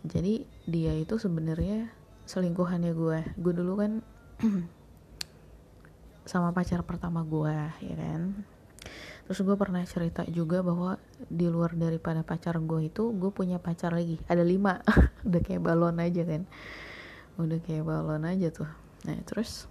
Jadi 0.00 0.48
dia 0.64 0.96
itu 0.96 1.20
sebenarnya 1.20 1.92
selingkuhannya 2.24 2.96
gue. 2.96 3.18
Gue 3.36 3.52
dulu 3.52 3.84
kan 3.84 4.00
sama 6.26 6.50
pacar 6.50 6.82
pertama 6.82 7.22
gue 7.22 7.54
ya 7.80 7.94
kan? 7.94 8.34
Terus 9.26 9.42
gue 9.42 9.56
pernah 9.58 9.82
cerita 9.82 10.22
juga 10.26 10.62
bahwa 10.62 11.02
di 11.26 11.50
luar 11.50 11.74
daripada 11.74 12.22
pacar 12.22 12.58
gue 12.62 12.86
itu 12.86 13.10
gue 13.14 13.30
punya 13.34 13.58
pacar 13.58 13.94
lagi. 13.94 14.18
Ada 14.30 14.42
lima. 14.42 14.82
Udah 15.26 15.40
kayak 15.42 15.62
balon 15.62 15.98
aja 15.98 16.22
kan? 16.22 16.42
Udah 17.38 17.58
kayak 17.62 17.82
balon 17.86 18.22
aja 18.22 18.50
tuh. 18.54 18.70
Nah 19.06 19.18
terus 19.26 19.66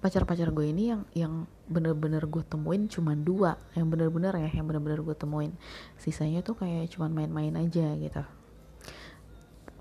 pacar-pacar 0.00 0.48
gue 0.50 0.66
ini 0.72 0.96
yang 0.96 1.02
yang 1.12 1.34
bener-bener 1.68 2.26
gue 2.26 2.42
temuin 2.42 2.90
cuma 2.90 3.14
dua. 3.14 3.54
Yang 3.78 3.86
bener-bener 3.94 4.34
ya 4.34 4.50
yang 4.50 4.66
bener-bener 4.66 5.02
gue 5.06 5.14
temuin. 5.14 5.54
Sisanya 5.94 6.42
tuh 6.42 6.58
kayak 6.58 6.90
cuma 6.90 7.06
main-main 7.06 7.54
aja 7.54 7.94
gitu 7.98 8.39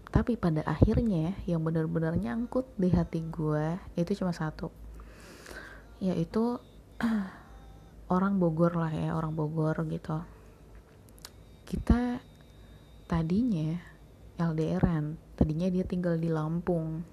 tapi 0.10 0.34
pada 0.42 0.66
akhirnya 0.66 1.38
yang 1.46 1.62
benar-benar 1.62 2.18
nyangkut 2.18 2.66
di 2.82 2.90
hati 2.90 3.22
gue 3.30 3.78
itu 3.94 4.18
cuma 4.18 4.34
satu. 4.34 4.74
Yaitu 6.02 6.58
orang 8.16 8.42
Bogor 8.42 8.74
lah 8.74 8.90
ya 8.90 9.14
orang 9.14 9.38
Bogor 9.38 9.86
gitu. 9.86 10.18
Kita 11.70 12.18
tadinya 13.06 13.78
LDRan 14.42 15.38
tadinya 15.38 15.70
dia 15.70 15.86
tinggal 15.86 16.18
di 16.18 16.34
Lampung. 16.34 17.06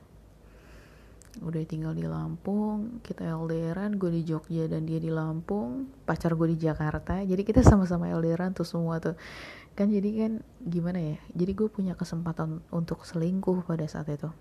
Udah 1.45 1.61
tinggal 1.69 1.93
di 1.93 2.09
Lampung 2.09 3.05
kita 3.05 3.29
LDRan 3.29 4.01
gue 4.01 4.09
di 4.09 4.25
Jogja 4.25 4.73
dan 4.73 4.89
dia 4.89 4.97
di 4.97 5.13
Lampung 5.13 5.85
pacar 6.09 6.33
gue 6.33 6.57
di 6.57 6.65
Jakarta. 6.65 7.21
Jadi 7.21 7.45
kita 7.45 7.61
sama-sama 7.61 8.09
LDRan 8.09 8.57
tuh 8.57 8.65
semua 8.65 8.97
tuh 9.05 9.21
kan 9.77 9.93
jadi 9.93 10.11
kan 10.25 10.33
gimana 10.65 10.99
ya 10.99 11.17
jadi 11.37 11.53
gue 11.53 11.69
punya 11.69 11.93
kesempatan 11.93 12.65
untuk 12.73 13.05
selingkuh 13.05 13.69
pada 13.69 13.85
saat 13.85 14.09
itu. 14.09 14.33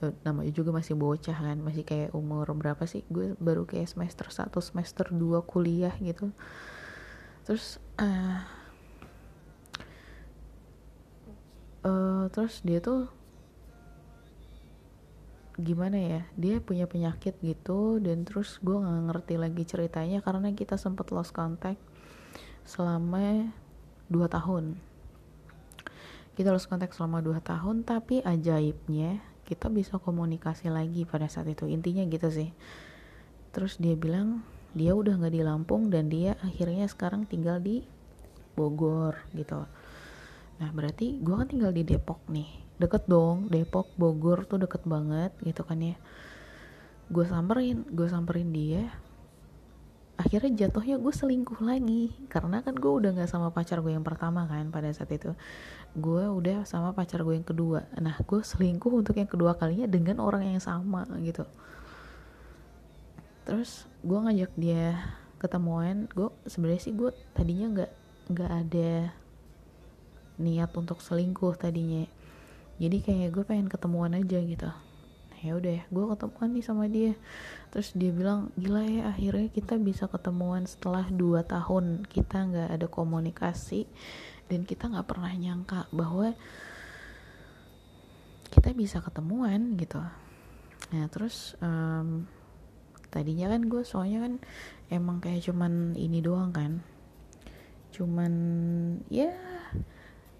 Ya, 0.00 0.12
namanya 0.24 0.52
juga 0.52 0.72
masih 0.72 0.96
bocah 0.96 1.36
kan 1.36 1.60
masih 1.60 1.84
kayak 1.84 2.12
umur 2.16 2.48
berapa 2.56 2.84
sih 2.88 3.04
gue 3.08 3.36
baru 3.40 3.64
kayak 3.64 3.88
semester 3.88 4.28
1 4.28 4.52
semester 4.60 5.06
2 5.12 5.40
kuliah 5.48 5.92
gitu. 6.00 6.32
Terus 7.48 7.80
uh, 7.96 8.44
uh, 11.84 12.24
terus 12.28 12.60
dia 12.60 12.80
tuh 12.84 13.08
gimana 15.60 16.00
ya 16.00 16.20
dia 16.40 16.56
punya 16.64 16.88
penyakit 16.88 17.36
gitu 17.44 18.00
dan 18.00 18.24
terus 18.24 18.56
gue 18.64 18.80
nggak 18.80 19.12
ngerti 19.12 19.34
lagi 19.36 19.62
ceritanya 19.68 20.24
karena 20.24 20.56
kita 20.56 20.80
sempat 20.80 21.12
lost 21.12 21.36
contact 21.36 21.80
selama 22.64 23.52
2 24.10 24.26
tahun. 24.26 24.74
Kita 26.34 26.50
lost 26.50 26.66
contact 26.66 26.98
selama 26.98 27.22
2 27.22 27.38
tahun 27.40 27.86
tapi 27.86 28.20
ajaibnya 28.26 29.22
kita 29.46 29.70
bisa 29.70 29.98
komunikasi 29.98 30.70
lagi 30.70 31.06
pada 31.06 31.30
saat 31.30 31.46
itu. 31.50 31.70
Intinya 31.70 32.02
gitu 32.06 32.30
sih. 32.30 32.50
Terus 33.50 33.78
dia 33.78 33.94
bilang 33.94 34.42
dia 34.74 34.94
udah 34.94 35.18
nggak 35.18 35.34
di 35.34 35.42
Lampung 35.42 35.90
dan 35.90 36.06
dia 36.06 36.38
akhirnya 36.42 36.86
sekarang 36.86 37.26
tinggal 37.26 37.58
di 37.58 37.82
Bogor 38.54 39.18
gitu. 39.34 39.66
Nah 40.62 40.70
berarti 40.70 41.18
gue 41.18 41.34
kan 41.34 41.50
tinggal 41.50 41.74
di 41.74 41.82
Depok 41.82 42.22
nih. 42.30 42.46
Deket 42.78 43.10
dong 43.10 43.50
Depok 43.50 43.90
Bogor 43.98 44.46
tuh 44.46 44.62
deket 44.62 44.86
banget 44.86 45.34
gitu 45.42 45.66
kan 45.66 45.82
ya. 45.82 45.98
Gue 47.10 47.26
samperin 47.26 47.82
gue 47.90 48.06
samperin 48.06 48.54
dia 48.54 48.86
akhirnya 50.20 50.68
jatuhnya 50.68 51.00
gue 51.00 51.14
selingkuh 51.16 51.64
lagi. 51.64 52.12
Karena 52.28 52.60
kan 52.60 52.76
gue 52.76 52.92
udah 52.92 53.16
nggak 53.16 53.30
sama 53.30 53.48
pacar 53.48 53.80
gue 53.80 53.96
yang 53.96 54.04
pertama 54.04 54.44
kan 54.44 54.68
pada 54.68 54.92
saat 54.92 55.08
itu. 55.08 55.32
Gue 55.96 56.28
udah 56.28 56.68
sama 56.68 56.92
pacar 56.92 57.24
gue 57.24 57.32
yang 57.32 57.48
kedua. 57.48 57.88
Nah 57.96 58.20
gue 58.20 58.40
selingkuh 58.44 58.92
untuk 58.92 59.16
yang 59.16 59.26
kedua 59.26 59.56
kalinya 59.56 59.88
dengan 59.88 60.20
orang 60.20 60.44
yang 60.44 60.60
sama 60.60 61.08
gitu. 61.24 61.48
Terus 63.48 63.88
gue 64.04 64.18
ngajak 64.20 64.52
dia 64.60 65.00
ketemuan. 65.40 66.04
Gue 66.12 66.28
sebenarnya 66.44 66.82
sih 66.84 66.92
gue 66.92 67.10
tadinya 67.32 67.66
nggak 67.80 67.92
nggak 68.30 68.50
ada 68.68 68.92
niat 70.36 70.70
untuk 70.76 71.00
selingkuh 71.00 71.56
tadinya. 71.56 72.04
Jadi 72.76 72.96
kayak 73.00 73.32
gue 73.32 73.44
pengen 73.48 73.72
ketemuan 73.72 74.12
aja 74.12 74.40
gitu 74.40 74.89
ya 75.40 75.56
udah 75.56 75.72
ya 75.80 75.84
gue 75.88 76.04
ketemuan 76.04 76.50
nih 76.52 76.64
sama 76.64 76.84
dia. 76.86 77.12
Terus 77.72 77.96
dia 77.96 78.12
bilang 78.12 78.52
gila 78.60 78.84
ya 78.84 79.02
akhirnya 79.12 79.48
kita 79.48 79.80
bisa 79.80 80.04
ketemuan 80.06 80.68
setelah 80.68 81.08
dua 81.08 81.40
tahun 81.44 82.04
kita 82.04 82.36
nggak 82.52 82.68
ada 82.76 82.86
komunikasi 82.86 83.88
dan 84.52 84.68
kita 84.68 84.92
nggak 84.92 85.08
pernah 85.08 85.32
nyangka 85.32 85.88
bahwa 85.90 86.36
kita 88.52 88.76
bisa 88.76 89.00
ketemuan 89.00 89.80
gitu. 89.80 90.02
Nah 90.92 91.04
terus 91.08 91.56
um, 91.64 92.28
tadinya 93.08 93.48
kan 93.48 93.64
gue 93.64 93.82
soalnya 93.82 94.28
kan 94.28 94.34
emang 94.92 95.24
kayak 95.24 95.46
cuman 95.48 95.96
ini 95.96 96.20
doang 96.20 96.52
kan. 96.52 96.84
Cuman 97.96 98.32
ya 99.08 99.32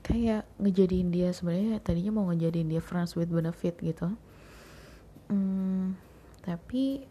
kayak 0.05 0.45
ngejadiin 0.59 1.09
dia 1.15 1.31
sebenarnya 1.31 1.79
tadinya 1.81 2.11
mau 2.11 2.27
ngejadiin 2.29 2.69
dia 2.69 2.83
friends 2.83 3.15
with 3.15 3.31
benefit 3.31 3.79
gitu 3.79 4.17
hmm, 5.31 5.95
tapi 6.43 7.07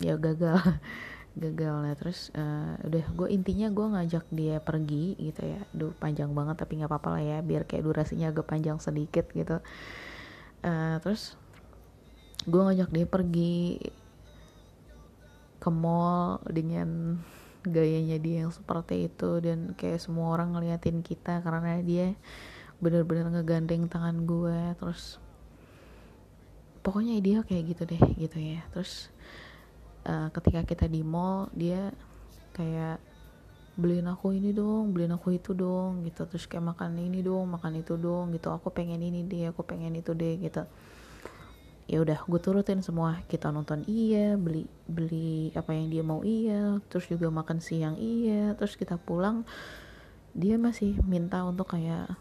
ya 0.00 0.16
gagal 0.16 0.58
gagal 1.42 1.74
lah. 1.84 1.94
Terus 1.94 2.32
uh, 2.34 2.80
udah 2.82 3.04
gue 3.04 3.28
intinya 3.30 3.68
gue 3.68 3.86
ngajak 3.92 4.24
dia 4.32 4.56
pergi 4.58 5.14
gitu 5.20 5.44
ya. 5.44 5.60
Duh 5.76 5.92
panjang 5.94 6.32
banget 6.32 6.56
tapi 6.64 6.80
nggak 6.80 6.90
apa-apa 6.90 7.20
lah 7.20 7.22
ya 7.22 7.38
biar 7.44 7.68
kayak 7.68 7.84
durasinya 7.84 8.32
agak 8.32 8.48
panjang 8.48 8.80
sedikit 8.80 9.28
gitu. 9.36 9.60
Uh, 10.64 10.96
terus 11.04 11.36
gue 12.48 12.60
ngajak 12.60 12.88
dia 12.88 13.06
pergi 13.06 13.80
ke 15.60 15.70
mall 15.72 16.44
dengan 16.44 17.20
gayanya 17.64 18.20
dia 18.20 18.44
yang 18.44 18.52
seperti 18.52 19.08
itu 19.08 19.40
dan 19.40 19.72
kayak 19.72 19.96
semua 19.96 20.36
orang 20.36 20.52
ngeliatin 20.52 21.00
kita 21.00 21.40
karena 21.40 21.80
dia 21.80 22.12
bener-bener 22.84 23.32
ngegandeng 23.32 23.88
tangan 23.88 24.28
gue 24.28 24.76
terus 24.76 25.16
pokoknya 26.84 27.16
dia 27.24 27.40
kayak 27.40 27.64
gitu 27.72 27.82
deh 27.88 28.02
gitu 28.20 28.36
ya. 28.36 28.60
Terus 28.76 29.08
uh, 30.04 30.28
ketika 30.28 30.62
kita 30.68 30.84
di 30.84 31.00
mall 31.00 31.48
dia 31.56 31.90
kayak 32.52 33.00
beliin 33.74 34.06
aku 34.06 34.30
ini 34.30 34.54
dong 34.54 34.94
beliin 34.94 35.16
aku 35.16 35.34
itu 35.34 35.56
dong 35.56 36.04
gitu. 36.04 36.28
Terus 36.28 36.44
kayak 36.44 36.76
makan 36.76 37.00
ini 37.00 37.24
dong 37.24 37.48
makan 37.48 37.80
itu 37.80 37.96
dong 37.96 38.36
gitu. 38.36 38.52
Aku 38.52 38.68
pengen 38.68 39.00
ini 39.00 39.24
deh 39.24 39.48
aku 39.48 39.64
pengen 39.64 39.96
itu 39.96 40.12
deh 40.12 40.36
gitu. 40.36 40.68
Ya 41.88 42.00
udah 42.04 42.20
gue 42.20 42.40
turutin 42.40 42.84
semua. 42.84 43.24
Kita 43.32 43.48
nonton 43.48 43.88
iya 43.88 44.36
beli 44.36 44.68
beli 44.84 45.56
apa 45.56 45.72
yang 45.72 45.88
dia 45.88 46.04
mau 46.04 46.20
iya. 46.20 46.78
Terus 46.92 47.08
juga 47.08 47.32
makan 47.32 47.64
siang 47.64 47.96
iya. 47.96 48.52
Terus 48.60 48.76
kita 48.76 49.00
pulang 49.00 49.48
dia 50.36 50.60
masih 50.60 51.00
minta 51.08 51.40
untuk 51.48 51.72
kayak 51.72 52.12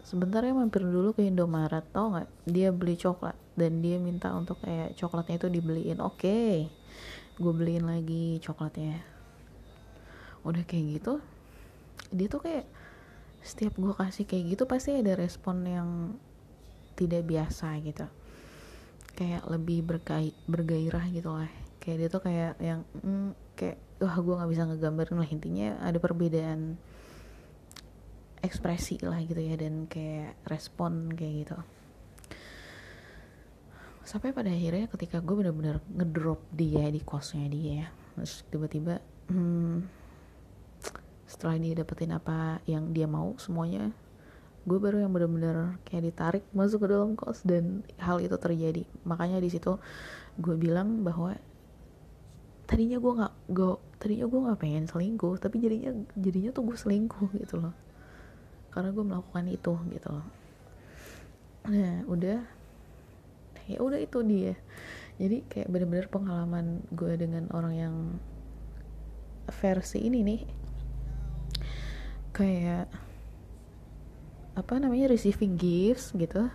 sebentar 0.00 0.40
ya 0.40 0.56
mampir 0.56 0.80
dulu 0.80 1.12
ke 1.12 1.28
Indomaret 1.28 1.84
tau 1.92 2.16
nggak? 2.16 2.28
Dia 2.48 2.72
beli 2.72 2.96
coklat 2.96 3.47
dan 3.58 3.82
dia 3.82 3.98
minta 3.98 4.30
untuk 4.30 4.62
kayak 4.62 4.94
coklatnya 4.94 5.42
itu 5.42 5.48
dibeliin. 5.50 5.98
Oke 5.98 6.14
okay. 6.22 6.54
gue 7.36 7.52
beliin 7.52 7.90
lagi 7.90 8.38
coklatnya. 8.38 9.02
Udah 10.46 10.62
kayak 10.62 11.02
gitu 11.02 11.18
dia 12.08 12.28
tuh 12.30 12.40
kayak 12.40 12.64
setiap 13.44 13.76
gue 13.76 13.92
kasih 13.92 14.24
kayak 14.24 14.44
gitu 14.56 14.64
pasti 14.64 14.96
ada 14.96 15.12
respon 15.18 15.66
yang 15.66 15.88
tidak 16.94 17.26
biasa 17.26 17.78
gitu. 17.82 18.06
Kayak 19.14 19.42
lebih 19.50 19.82
bergai 19.82 20.30
bergairah 20.46 21.06
gitu 21.10 21.30
lah. 21.34 21.50
Kayak 21.82 21.96
dia 21.98 22.08
tuh 22.08 22.22
kayak 22.22 22.52
yang 22.62 22.80
mm, 23.02 23.30
kayak 23.58 23.78
wah 23.98 24.16
gue 24.18 24.34
nggak 24.38 24.50
bisa 24.50 24.62
ngegambarin 24.66 25.18
lah. 25.18 25.28
Intinya 25.30 25.68
ada 25.82 25.98
perbedaan 25.98 26.78
ekspresi 28.42 29.02
lah 29.02 29.18
gitu 29.22 29.38
ya 29.38 29.58
dan 29.58 29.90
kayak 29.90 30.38
respon 30.46 31.10
kayak 31.10 31.34
gitu 31.46 31.58
sampai 34.08 34.32
pada 34.32 34.48
akhirnya 34.48 34.88
ketika 34.88 35.20
gue 35.20 35.36
bener-bener 35.36 35.84
ngedrop 35.92 36.40
dia 36.56 36.88
di 36.88 37.04
kosnya 37.04 37.44
dia 37.52 37.92
terus 38.16 38.40
tiba-tiba 38.48 39.04
hmm, 39.28 39.84
setelah 41.28 41.60
dia 41.60 41.76
dapetin 41.76 42.16
apa 42.16 42.64
yang 42.64 42.96
dia 42.96 43.04
mau 43.04 43.36
semuanya 43.36 43.92
gue 44.64 44.78
baru 44.80 45.04
yang 45.04 45.12
bener-bener 45.12 45.76
kayak 45.84 46.12
ditarik 46.12 46.44
masuk 46.56 46.84
ke 46.84 46.88
dalam 46.92 47.16
kos 47.16 47.40
dan 47.40 47.80
hal 47.96 48.20
itu 48.20 48.36
terjadi. 48.36 48.84
Makanya 49.08 49.40
di 49.40 49.48
situ 49.48 49.80
gue 50.36 50.54
bilang 50.60 51.00
bahwa 51.00 51.32
tadinya 52.68 53.00
gue 53.00 53.12
nggak 53.16 53.34
gue 53.48 53.72
tadinya 53.96 54.26
gue 54.28 54.40
nggak 54.44 54.58
pengen 54.60 54.84
selingkuh 54.84 55.40
tapi 55.40 55.56
jadinya 55.64 55.96
jadinya 56.20 56.52
tuh 56.52 56.68
gue 56.68 56.76
selingkuh 56.76 57.32
gitu 57.40 57.64
loh. 57.64 57.72
Karena 58.68 58.92
gue 58.92 59.04
melakukan 59.08 59.44
itu 59.48 59.72
gitu 59.88 60.12
nah 61.68 62.00
udah 62.08 62.40
ya 63.68 63.78
udah 63.84 64.00
itu 64.00 64.24
dia. 64.24 64.56
Jadi 65.20 65.44
kayak 65.46 65.68
bener-bener 65.68 66.08
pengalaman 66.08 66.82
gue 66.94 67.12
dengan 67.20 67.46
orang 67.52 67.74
yang 67.76 67.94
versi 69.48 70.04
ini 70.04 70.20
nih 70.20 70.40
kayak 72.36 72.86
apa 74.54 74.74
namanya 74.78 75.10
receiving 75.10 75.58
gifts 75.58 76.14
gitu. 76.14 76.50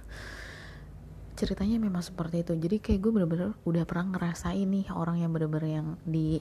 Ceritanya 1.33 1.81
memang 1.81 1.99
seperti 1.99 2.45
itu. 2.45 2.53
Jadi 2.55 2.77
kayak 2.79 2.99
gue 3.03 3.11
bener-bener 3.11 3.51
udah 3.67 3.83
pernah 3.83 4.15
ngerasain 4.15 4.67
nih 4.67 4.91
orang 4.95 5.19
yang 5.23 5.31
bener-bener 5.35 5.69
yang 5.81 5.87
di 6.07 6.39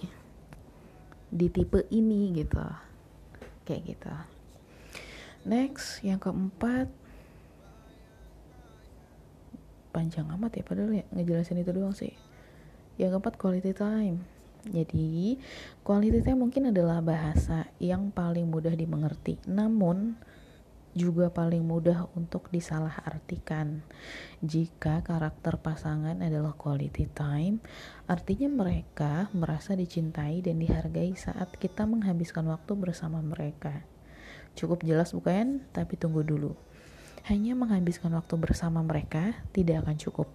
di 1.32 1.46
tipe 1.48 1.86
ini 1.90 2.30
gitu. 2.38 2.62
Kayak 3.66 3.82
gitu. 3.94 4.14
Next 5.42 6.06
yang 6.06 6.22
keempat 6.22 7.01
panjang 9.92 10.26
amat 10.32 10.58
ya 10.58 10.64
padahal 10.64 10.92
ya 10.96 11.04
ngejelasin 11.12 11.60
itu 11.60 11.70
doang 11.70 11.92
sih 11.92 12.16
yang 12.96 13.12
keempat 13.12 13.36
quality 13.36 13.76
time 13.76 14.24
jadi 14.66 15.36
quality 15.84 16.24
time 16.24 16.40
mungkin 16.40 16.72
adalah 16.72 17.04
bahasa 17.04 17.68
yang 17.76 18.08
paling 18.08 18.48
mudah 18.48 18.72
dimengerti 18.72 19.36
namun 19.44 20.16
juga 20.92 21.32
paling 21.32 21.64
mudah 21.64 22.08
untuk 22.12 22.52
disalahartikan. 22.52 23.80
Jika 24.44 25.00
karakter 25.00 25.56
pasangan 25.56 26.20
adalah 26.20 26.52
quality 26.52 27.08
time, 27.16 27.64
artinya 28.04 28.48
mereka 28.52 29.32
merasa 29.32 29.72
dicintai 29.72 30.44
dan 30.44 30.60
dihargai 30.60 31.16
saat 31.16 31.56
kita 31.56 31.88
menghabiskan 31.88 32.44
waktu 32.48 32.76
bersama 32.76 33.24
mereka. 33.24 33.84
Cukup 34.52 34.84
jelas 34.84 35.16
bukan? 35.16 35.64
Tapi 35.72 35.96
tunggu 35.96 36.20
dulu. 36.20 36.52
Hanya 37.30 37.54
menghabiskan 37.54 38.10
waktu 38.18 38.34
bersama 38.34 38.82
mereka 38.82 39.38
tidak 39.54 39.86
akan 39.86 39.96
cukup 39.98 40.28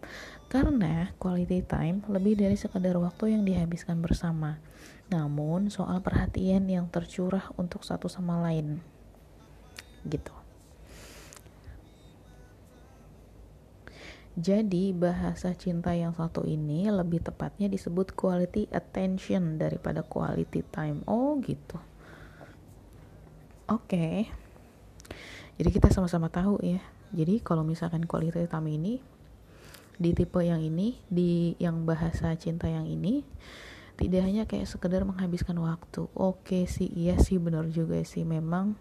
karena 0.47 1.11
quality 1.19 1.59
time 1.65 1.99
lebih 2.07 2.39
dari 2.39 2.55
sekadar 2.55 2.95
waktu 2.95 3.35
yang 3.35 3.43
dihabiskan 3.43 3.99
bersama 3.99 4.61
namun 5.11 5.67
soal 5.67 5.99
perhatian 5.99 6.67
yang 6.71 6.87
tercurah 6.87 7.51
untuk 7.59 7.83
satu 7.83 8.07
sama 8.07 8.39
lain 8.39 8.79
gitu 10.07 10.37
Jadi 14.37 14.93
bahasa 14.93 15.57
cinta 15.57 15.97
yang 15.97 16.13
satu 16.13 16.45
ini 16.45 16.85
lebih 16.93 17.25
tepatnya 17.25 17.65
disebut 17.73 18.13
quality 18.13 18.69
attention 18.69 19.57
daripada 19.57 20.05
quality 20.05 20.61
time. 20.69 21.01
Oh 21.09 21.41
gitu. 21.41 21.81
Oke. 23.65 24.29
Okay. 24.29 24.46
Jadi 25.57 25.69
kita 25.73 25.89
sama-sama 25.89 26.29
tahu 26.29 26.61
ya. 26.61 26.81
Jadi 27.13 27.41
kalau 27.41 27.65
misalkan 27.65 28.05
quality 28.05 28.45
time 28.45 28.69
ini 28.69 28.93
di 29.97 30.13
tipe 30.13 30.37
yang 30.45 30.61
ini, 30.61 31.01
di 31.09 31.57
yang 31.57 31.83
bahasa 31.83 32.33
cinta 32.37 32.69
yang 32.69 32.85
ini 32.85 33.25
tidak 33.97 34.21
hanya 34.29 34.43
kayak 34.45 34.69
sekedar 34.69 35.01
menghabiskan 35.01 35.57
waktu. 35.57 36.05
Oke 36.13 36.69
sih, 36.69 36.89
iya 36.93 37.17
sih 37.17 37.41
benar 37.41 37.65
juga 37.73 37.97
sih 38.05 38.21
memang 38.21 38.77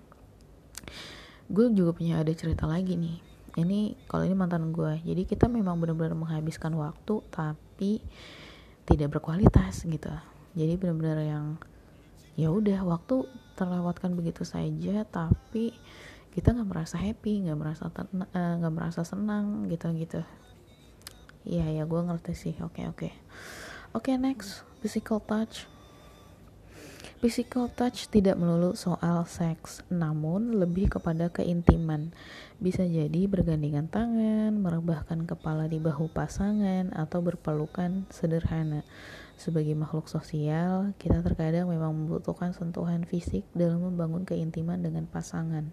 gue 1.46 1.70
juga 1.70 1.94
punya 1.94 2.18
ada 2.18 2.32
cerita 2.34 2.66
lagi 2.66 2.98
nih 2.98 3.22
ini 3.56 3.94
kalau 4.10 4.26
ini 4.26 4.34
mantan 4.34 4.74
gue 4.74 4.98
jadi 5.06 5.22
kita 5.22 5.46
memang 5.46 5.78
benar-benar 5.78 6.18
menghabiskan 6.18 6.74
waktu 6.74 7.22
tapi 7.30 8.02
tidak 8.82 9.18
berkualitas 9.18 9.86
gitu 9.86 10.10
jadi 10.58 10.74
benar-benar 10.74 11.18
yang 11.22 11.46
ya 12.34 12.50
udah 12.50 12.82
waktu 12.82 13.30
terlewatkan 13.54 14.18
begitu 14.18 14.42
saja 14.42 15.06
tapi 15.06 15.72
kita 16.36 16.52
nggak 16.52 16.68
merasa 16.68 17.00
happy 17.00 17.48
nggak 17.48 17.56
merasa 17.56 17.88
eh, 17.88 18.54
nggak 18.60 18.72
uh, 18.72 18.76
merasa 18.76 19.00
senang 19.08 19.64
gitu 19.72 19.88
gitu 19.96 20.20
iya 21.48 21.64
ya 21.72 21.88
gue 21.88 22.00
ngerti 22.04 22.32
sih 22.36 22.54
oke 22.60 22.76
okay, 22.76 22.84
oke 22.84 23.08
okay. 23.08 23.12
oke 23.96 24.04
okay, 24.04 24.20
next 24.20 24.60
physical 24.84 25.16
touch 25.16 25.64
Physical 27.16 27.72
touch 27.72 28.12
tidak 28.12 28.36
melulu 28.36 28.76
soal 28.76 29.24
seks, 29.24 29.80
namun 29.88 30.60
lebih 30.60 31.00
kepada 31.00 31.32
keintiman. 31.32 32.12
Bisa 32.60 32.84
jadi 32.84 33.24
bergandengan 33.24 33.88
tangan, 33.88 34.52
merebahkan 34.60 35.24
kepala 35.24 35.64
di 35.64 35.80
bahu 35.80 36.12
pasangan, 36.12 36.92
atau 36.92 37.24
berpelukan 37.24 38.04
sederhana. 38.12 38.84
Sebagai 39.40 39.72
makhluk 39.72 40.12
sosial, 40.12 40.92
kita 41.00 41.24
terkadang 41.24 41.72
memang 41.72 41.96
membutuhkan 41.96 42.52
sentuhan 42.52 43.08
fisik 43.08 43.48
dalam 43.56 43.80
membangun 43.80 44.28
keintiman 44.28 44.84
dengan 44.84 45.08
pasangan. 45.08 45.72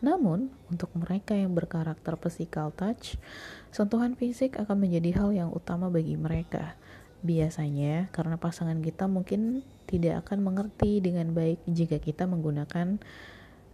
Namun, 0.00 0.48
untuk 0.72 0.88
mereka 0.96 1.36
yang 1.36 1.52
berkarakter 1.52 2.16
physical 2.16 2.72
touch, 2.72 3.20
sentuhan 3.68 4.16
fisik 4.16 4.56
akan 4.56 4.88
menjadi 4.88 5.20
hal 5.20 5.30
yang 5.36 5.50
utama 5.52 5.92
bagi 5.92 6.16
mereka. 6.16 6.76
Biasanya, 7.20 8.08
karena 8.16 8.40
pasangan 8.40 8.80
kita 8.80 9.04
mungkin 9.04 9.60
tidak 9.84 10.24
akan 10.24 10.40
mengerti 10.40 11.04
dengan 11.04 11.36
baik 11.36 11.60
jika 11.68 12.00
kita 12.00 12.24
menggunakan 12.24 12.96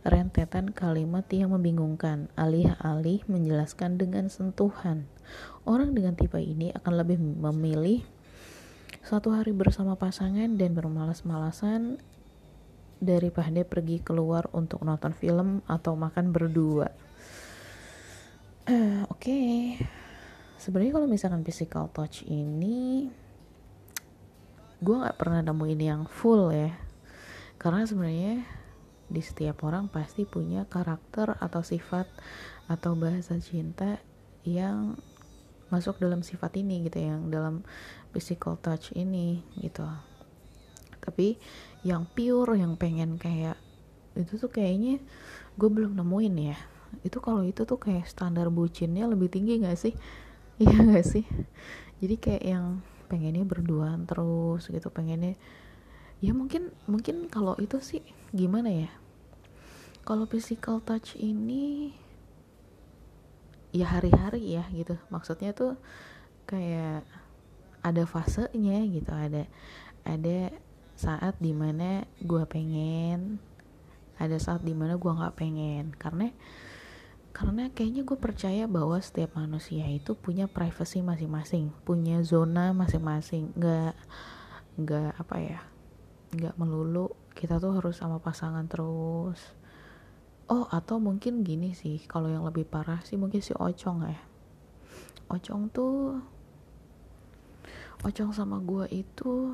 rentetan 0.06 0.70
kalimat 0.74 1.26
yang 1.30 1.54
membingungkan, 1.54 2.30
alih-alih 2.34 3.22
menjelaskan 3.30 3.98
dengan 3.98 4.26
sentuhan. 4.26 5.06
Orang 5.66 5.94
dengan 5.94 6.14
tipe 6.14 6.38
ini 6.38 6.74
akan 6.74 6.92
lebih 6.94 7.18
memilih 7.18 8.06
satu 9.06 9.34
hari 9.34 9.54
bersama 9.54 9.94
pasangan 9.94 10.58
dan 10.58 10.74
bermalas-malasan 10.74 12.02
daripada 12.98 13.62
pergi 13.62 14.00
keluar 14.00 14.48
untuk 14.56 14.80
nonton 14.82 15.12
film 15.12 15.60
atau 15.68 15.94
makan 15.94 16.32
berdua. 16.32 16.88
Uh, 18.66 19.06
Oke, 19.12 19.30
okay. 19.30 19.56
sebenarnya 20.58 20.96
kalau 20.96 21.06
misalkan 21.06 21.46
physical 21.46 21.86
touch 21.92 22.26
ini 22.26 23.06
gue 24.76 24.96
nggak 24.96 25.16
pernah 25.16 25.40
nemuin 25.40 25.80
yang 25.80 26.02
full 26.04 26.52
ya 26.52 26.76
karena 27.56 27.88
sebenarnya 27.88 28.44
di 29.08 29.22
setiap 29.24 29.64
orang 29.64 29.88
pasti 29.88 30.28
punya 30.28 30.68
karakter 30.68 31.38
atau 31.40 31.64
sifat 31.64 32.04
atau 32.68 32.92
bahasa 32.98 33.38
cinta 33.40 34.02
yang 34.44 34.98
masuk 35.72 35.98
dalam 35.98 36.20
sifat 36.20 36.60
ini 36.60 36.86
gitu 36.86 37.02
yang 37.02 37.32
dalam 37.32 37.64
physical 38.12 38.60
touch 38.60 38.92
ini 38.92 39.42
gitu 39.58 39.86
tapi 41.00 41.38
yang 41.86 42.02
pure 42.10 42.58
yang 42.58 42.74
pengen 42.74 43.14
kayak 43.14 43.54
itu 44.18 44.34
tuh 44.34 44.50
kayaknya 44.50 44.98
gue 45.54 45.68
belum 45.70 45.94
nemuin 45.94 46.34
ya. 46.50 46.58
Itu 47.06 47.22
kalau 47.22 47.46
itu 47.46 47.62
tuh 47.62 47.78
kayak 47.78 48.10
standar 48.10 48.50
bucinnya 48.50 49.06
lebih 49.06 49.30
tinggi 49.30 49.62
gak 49.62 49.78
sih? 49.78 49.94
Iya 50.56 50.72
gak 50.88 51.04
sih? 51.04 51.24
Jadi 52.00 52.16
kayak 52.16 52.44
yang 52.48 52.66
pengennya 53.12 53.44
berduaan 53.44 54.08
terus 54.08 54.66
gitu 54.66 54.88
pengennya 54.90 55.36
ya 56.24 56.32
mungkin 56.32 56.72
mungkin 56.88 57.28
kalau 57.28 57.54
itu 57.60 57.76
sih 57.78 58.02
gimana 58.32 58.72
ya? 58.72 58.90
Kalau 60.02 60.24
physical 60.24 60.80
touch 60.80 61.12
ini 61.20 61.92
ya 63.76 63.86
hari-hari 64.00 64.56
ya 64.56 64.64
gitu. 64.72 64.96
Maksudnya 65.12 65.52
tuh 65.52 65.76
kayak 66.48 67.04
ada 67.84 68.02
fasenya 68.08 68.80
gitu 68.88 69.12
ada 69.12 69.44
ada 70.02 70.56
saat 70.96 71.36
di 71.38 71.52
mana 71.52 72.08
gue 72.24 72.42
pengen 72.48 73.38
ada 74.16 74.36
saat 74.40 74.64
di 74.64 74.72
mana 74.72 74.96
gue 74.96 75.12
nggak 75.12 75.36
pengen. 75.36 75.92
Karena 75.96 76.32
karena 77.36 77.68
kayaknya 77.68 78.02
gue 78.08 78.16
percaya 78.16 78.64
bahwa 78.64 78.96
setiap 78.96 79.36
manusia 79.36 79.84
itu 79.92 80.16
punya 80.16 80.48
privacy 80.48 81.04
masing-masing 81.04 81.68
punya 81.84 82.24
zona 82.24 82.72
masing-masing. 82.72 83.52
Nggak 83.52 83.94
nggak 84.76 85.12
apa 85.20 85.36
ya 85.40 85.60
nggak 86.36 86.56
melulu 86.60 87.12
kita 87.36 87.60
tuh 87.60 87.76
harus 87.76 88.00
sama 88.00 88.16
pasangan 88.20 88.64
terus. 88.64 89.52
Oh 90.48 90.64
atau 90.72 90.96
mungkin 90.96 91.44
gini 91.44 91.76
sih 91.76 92.00
kalau 92.08 92.32
yang 92.32 92.46
lebih 92.46 92.64
parah 92.64 93.04
sih 93.04 93.20
mungkin 93.20 93.44
si 93.44 93.52
Ocong 93.52 94.08
ya. 94.08 94.20
Ocong 95.28 95.68
tuh 95.68 96.22
Ocong 98.00 98.32
sama 98.32 98.62
gue 98.64 98.88
itu 99.04 99.52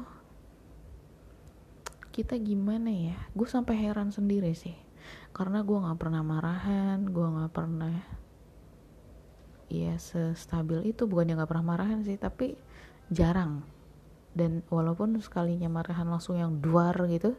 kita 2.12 2.36
gimana 2.36 2.92
ya? 2.92 3.16
Gue 3.32 3.48
sampai 3.48 3.80
heran 3.80 4.12
sendiri 4.12 4.52
sih. 4.52 4.76
Karena 5.32 5.64
gue 5.64 5.74
nggak 5.74 5.98
pernah 5.98 6.20
marahan 6.20 7.02
gue 7.08 7.26
nggak 7.26 7.52
pernah 7.56 7.96
ya 9.72 9.96
sestabil 9.96 10.92
itu. 10.92 11.08
Bukan 11.08 11.32
yang 11.32 11.40
nggak 11.40 11.50
pernah 11.50 11.74
marahan 11.74 12.04
sih 12.04 12.20
tapi 12.20 12.54
jarang. 13.08 13.64
Dan 14.36 14.60
walaupun 14.68 15.16
sekalinya 15.24 15.72
marahan 15.72 16.08
langsung 16.08 16.36
yang 16.36 16.60
duar 16.60 16.96
gitu 17.08 17.36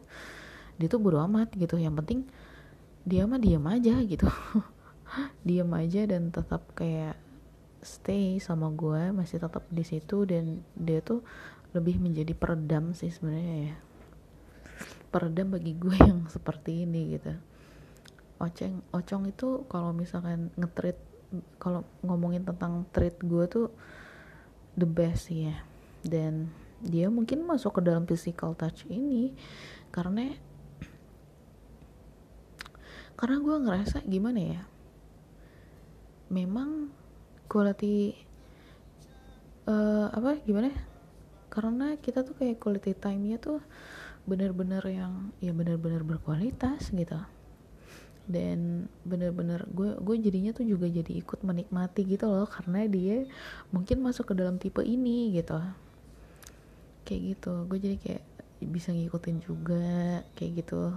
dia 0.82 0.90
tuh 0.90 0.98
bodo 0.98 1.22
amat 1.30 1.54
gitu. 1.54 1.78
Yang 1.78 1.96
penting 2.02 2.20
dia 3.06 3.30
mah 3.30 3.38
diam 3.38 3.64
aja 3.70 3.94
gitu. 4.02 4.26
Diam 5.46 5.70
aja 5.78 6.10
dan 6.10 6.34
tetap 6.34 6.74
kayak 6.74 7.14
stay 7.86 8.42
sama 8.42 8.74
gue 8.74 9.14
masih 9.14 9.38
tetap 9.38 9.62
di 9.70 9.86
situ. 9.86 10.26
Dan 10.26 10.66
dia 10.74 11.06
tuh 11.06 11.22
lebih 11.78 12.02
menjadi 12.02 12.34
peredam 12.34 12.98
sih 12.98 13.14
sebenarnya 13.14 13.56
ya 13.70 13.78
peredam 15.14 15.54
bagi 15.54 15.78
gue 15.78 15.94
yang 16.10 16.26
seperti 16.26 16.90
ini 16.90 17.14
gitu. 17.14 17.38
Oceng 18.42 18.82
ocong 18.90 19.30
itu 19.30 19.70
kalau 19.70 19.94
misalkan 19.94 20.50
ngetreat 20.58 20.98
kalau 21.62 21.86
ngomongin 22.02 22.42
tentang 22.42 22.90
treat 22.90 23.14
gue 23.22 23.46
tuh 23.46 23.70
the 24.74 24.90
best 24.90 25.30
ya. 25.30 25.62
Dan 26.02 26.50
dia 26.84 27.08
mungkin 27.08 27.46
masuk 27.46 27.80
ke 27.80 27.82
dalam 27.86 28.04
physical 28.04 28.58
touch 28.58 28.84
ini 28.92 29.32
karena 29.94 30.36
karena 33.16 33.40
gue 33.40 33.56
ngerasa 33.56 34.04
gimana 34.04 34.42
ya 34.42 34.62
memang 36.28 36.92
quality 37.48 38.18
uh, 39.70 40.12
apa 40.12 40.44
gimana 40.44 40.76
karena 41.48 41.96
kita 42.02 42.26
tuh 42.26 42.36
kayak 42.36 42.60
quality 42.60 42.98
time-nya 42.98 43.40
tuh 43.40 43.62
bener-bener 44.24 44.84
yang 44.88 45.36
ya 45.44 45.52
bener-bener 45.52 46.04
berkualitas 46.04 46.92
gitu. 46.96 47.20
Dan 48.24 48.88
bener-bener 49.04 49.68
gue 49.68 50.00
gue 50.00 50.16
jadinya 50.16 50.56
tuh 50.56 50.64
juga 50.64 50.88
jadi 50.88 51.12
ikut 51.20 51.44
menikmati 51.44 52.08
gitu 52.08 52.32
loh 52.32 52.48
karena 52.48 52.88
dia 52.88 53.28
mungkin 53.76 54.00
masuk 54.00 54.32
ke 54.32 54.34
dalam 54.40 54.56
tipe 54.56 54.80
ini 54.80 55.36
gitu. 55.36 55.60
Kayak 57.04 57.22
gitu. 57.36 57.54
Gue 57.68 57.80
jadi 57.84 57.98
kayak 58.00 58.24
bisa 58.64 58.96
ngikutin 58.96 59.38
juga 59.44 60.24
kayak 60.40 60.64
gitu. 60.64 60.96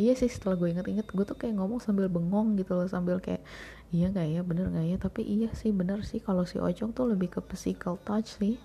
Iya 0.00 0.16
sih 0.16 0.28
setelah 0.32 0.56
gue 0.56 0.72
inget-inget 0.76 1.08
gue 1.08 1.24
tuh 1.24 1.36
kayak 1.36 1.56
ngomong 1.56 1.80
sambil 1.80 2.08
bengong 2.08 2.56
gitu 2.56 2.72
loh 2.72 2.88
sambil 2.88 3.20
kayak 3.20 3.44
iya 3.92 4.08
gak 4.08 4.28
ya 4.28 4.40
bener 4.44 4.68
gak 4.72 4.84
ya? 4.84 4.96
Tapi 5.00 5.24
iya 5.24 5.48
sih 5.56 5.72
bener 5.72 6.04
sih 6.04 6.20
kalau 6.20 6.44
si 6.44 6.60
Ojong 6.60 6.92
tuh 6.92 7.08
lebih 7.08 7.32
ke 7.32 7.40
physical 7.48 7.96
touch 8.04 8.36
sih 8.36 8.60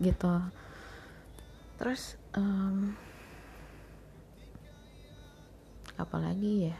gitu 0.00 0.40
terus 1.78 2.16
um, 2.36 2.94
apalagi 5.98 6.70
ya? 6.70 6.76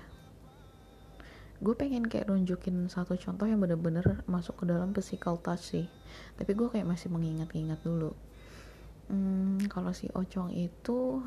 Gue 1.62 1.72
pengen 1.78 2.04
kayak 2.04 2.28
nunjukin 2.28 2.90
satu 2.90 3.16
contoh 3.16 3.46
yang 3.48 3.62
bener-bener 3.62 4.20
masuk 4.28 4.62
ke 4.62 4.64
dalam 4.68 4.92
physical 4.92 5.38
touch 5.40 5.72
sih. 5.72 5.87
Tapi 6.37 6.52
gue 6.52 6.68
kayak 6.68 6.85
masih 6.85 7.09
mengingat-ingat 7.09 7.80
dulu. 7.80 8.12
Hmm, 9.09 9.61
kalau 9.68 9.92
si 9.92 10.09
Ocong 10.12 10.52
itu 10.57 11.20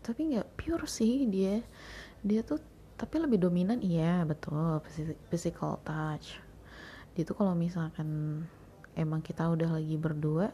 tapi 0.00 0.34
nggak 0.34 0.58
pure 0.58 0.86
sih 0.90 1.26
dia. 1.26 1.62
Dia 2.20 2.42
tuh 2.44 2.60
tapi 3.00 3.16
lebih 3.16 3.40
dominan 3.40 3.80
iya 3.80 4.22
betul 4.28 4.84
physical 5.32 5.80
touch. 5.82 6.36
Dia 7.16 7.22
tuh 7.24 7.34
kalau 7.34 7.56
misalkan 7.56 8.42
emang 8.98 9.22
kita 9.22 9.46
udah 9.46 9.78
lagi 9.78 9.96
berdua 9.98 10.50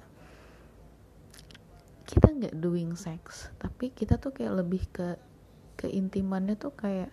kita 2.07 2.31
nggak 2.31 2.57
doing 2.57 2.95
sex 2.95 3.51
tapi 3.59 3.91
kita 3.91 4.17
tuh 4.17 4.31
kayak 4.33 4.63
lebih 4.63 4.83
ke 4.91 5.17
keintimannya 5.77 6.57
tuh 6.57 6.73
kayak 6.73 7.13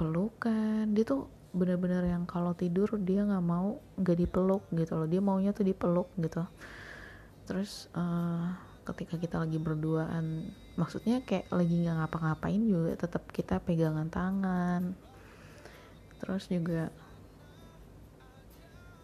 pelukan. 0.00 0.88
Dia 0.96 1.04
tuh 1.04 1.28
bener-bener 1.52 2.06
yang 2.08 2.24
kalau 2.24 2.56
tidur 2.56 2.88
dia 3.02 3.26
nggak 3.26 3.44
mau 3.44 3.76
nggak 4.00 4.16
dipeluk 4.16 4.64
gitu 4.72 4.96
loh. 4.96 5.06
Dia 5.06 5.20
maunya 5.20 5.52
tuh 5.52 5.68
dipeluk 5.68 6.08
gitu. 6.16 6.42
Terus 7.44 7.92
uh, 7.92 8.56
ketika 8.88 9.20
kita 9.20 9.36
lagi 9.36 9.60
berduaan 9.60 10.48
maksudnya 10.80 11.20
kayak 11.20 11.52
lagi 11.52 11.84
nggak 11.84 11.96
ngapa-ngapain 12.00 12.62
juga 12.64 12.96
tetap 12.96 13.28
kita 13.28 13.60
pegangan 13.60 14.08
tangan. 14.08 14.96
Terus 16.24 16.48
juga 16.48 16.88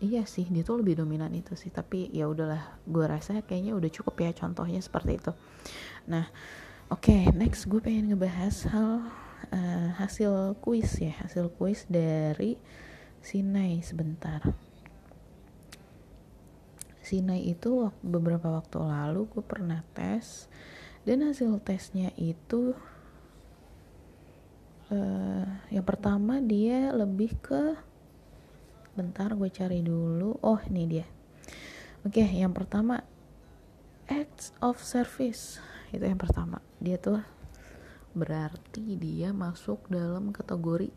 iya 0.00 0.28
sih 0.28 0.44
dia 0.52 0.60
tuh 0.60 0.84
lebih 0.84 1.00
dominan 1.00 1.32
itu 1.32 1.56
sih 1.56 1.72
tapi 1.72 2.12
ya 2.12 2.28
udahlah 2.28 2.80
gue 2.84 3.04
rasa 3.08 3.40
kayaknya 3.40 3.72
udah 3.72 3.90
cukup 3.92 4.14
ya 4.20 4.30
contohnya 4.36 4.80
seperti 4.80 5.16
itu. 5.16 5.32
Nah 6.10 6.28
oke 6.92 7.08
okay, 7.08 7.32
next 7.32 7.64
gue 7.66 7.80
pengen 7.80 8.12
ngebahas 8.12 8.68
hal 8.68 9.08
uh, 9.52 9.88
hasil 9.96 10.60
kuis 10.60 11.00
ya 11.00 11.16
hasil 11.24 11.48
kuis 11.56 11.88
dari 11.88 12.60
Sinai 13.24 13.80
sebentar. 13.80 14.44
Sinai 17.00 17.46
itu 17.46 17.90
beberapa 18.02 18.50
waktu 18.52 18.82
lalu 18.82 19.30
gue 19.30 19.42
pernah 19.42 19.80
tes 19.94 20.50
dan 21.06 21.22
hasil 21.22 21.62
tesnya 21.62 22.10
itu 22.18 22.74
uh, 24.90 25.46
yang 25.70 25.86
pertama 25.86 26.42
dia 26.42 26.90
lebih 26.90 27.38
ke 27.38 27.78
bentar 28.96 29.36
gue 29.36 29.52
cari 29.52 29.84
dulu. 29.84 30.40
Oh 30.40 30.58
ini 30.72 30.88
dia. 30.88 31.06
Oke 32.02 32.24
okay, 32.24 32.40
yang 32.40 32.56
pertama 32.56 33.04
acts 34.08 34.56
of 34.64 34.80
service. 34.80 35.60
Itu 35.92 36.08
yang 36.08 36.18
pertama. 36.18 36.64
Dia 36.80 36.96
tuh 36.96 37.20
berarti 38.16 38.96
dia 38.96 39.36
masuk 39.36 39.92
dalam 39.92 40.32
kategori 40.32 40.88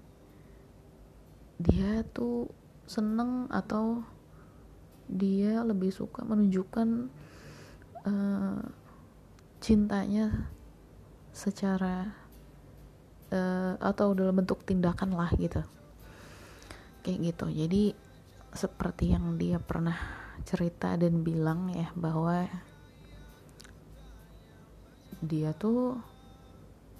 dia 1.60 2.08
tuh 2.16 2.48
seneng 2.88 3.52
atau 3.52 4.08
dia 5.12 5.60
lebih 5.68 5.92
suka 5.92 6.24
menunjukkan 6.24 7.12
uh, 8.08 8.64
cintanya 9.60 10.48
secara 11.36 12.16
uh, 13.36 13.76
atau 13.84 14.16
dalam 14.16 14.40
bentuk 14.40 14.64
tindakan 14.64 15.12
lah 15.12 15.28
gitu 15.36 15.60
kayak 17.04 17.34
gitu. 17.34 17.46
Jadi 17.52 17.84
seperti 18.50 19.14
yang 19.14 19.38
dia 19.38 19.62
pernah 19.62 19.96
cerita 20.48 20.98
dan 20.98 21.22
bilang 21.22 21.70
ya 21.70 21.94
bahwa 21.94 22.48
dia 25.20 25.52
tuh 25.52 26.00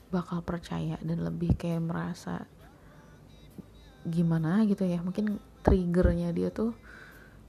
bakal 0.10 0.42
percaya 0.42 0.98
dan 1.00 1.22
lebih 1.24 1.56
kayak 1.56 1.82
merasa 1.86 2.46
gimana 4.04 4.66
gitu 4.68 4.84
ya. 4.84 5.00
Mungkin 5.00 5.40
triggernya 5.64 6.34
dia 6.36 6.50
tuh 6.52 6.76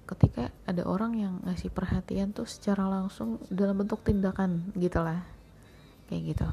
ketika 0.06 0.50
ada 0.66 0.82
orang 0.86 1.14
yang 1.14 1.34
ngasih 1.46 1.70
perhatian 1.70 2.34
tuh 2.34 2.46
secara 2.46 2.90
langsung 2.90 3.38
dalam 3.50 3.78
bentuk 3.78 4.02
tindakan 4.02 4.70
gitulah. 4.76 5.24
Kayak 6.10 6.22
gitu. 6.34 6.48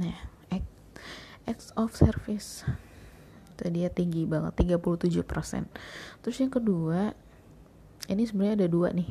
Nah 0.00 0.16
act, 0.52 0.68
acts 1.46 1.68
of 1.76 1.92
service 1.92 2.64
itu 3.60 3.68
dia 3.68 3.92
tinggi 3.92 4.24
banget 4.24 4.56
37% 4.56 5.20
terus 6.24 6.36
yang 6.40 6.48
kedua 6.48 7.12
ini 8.10 8.26
sebenarnya 8.26 8.64
ada 8.64 8.68
dua 8.70 8.90
nih. 8.90 9.10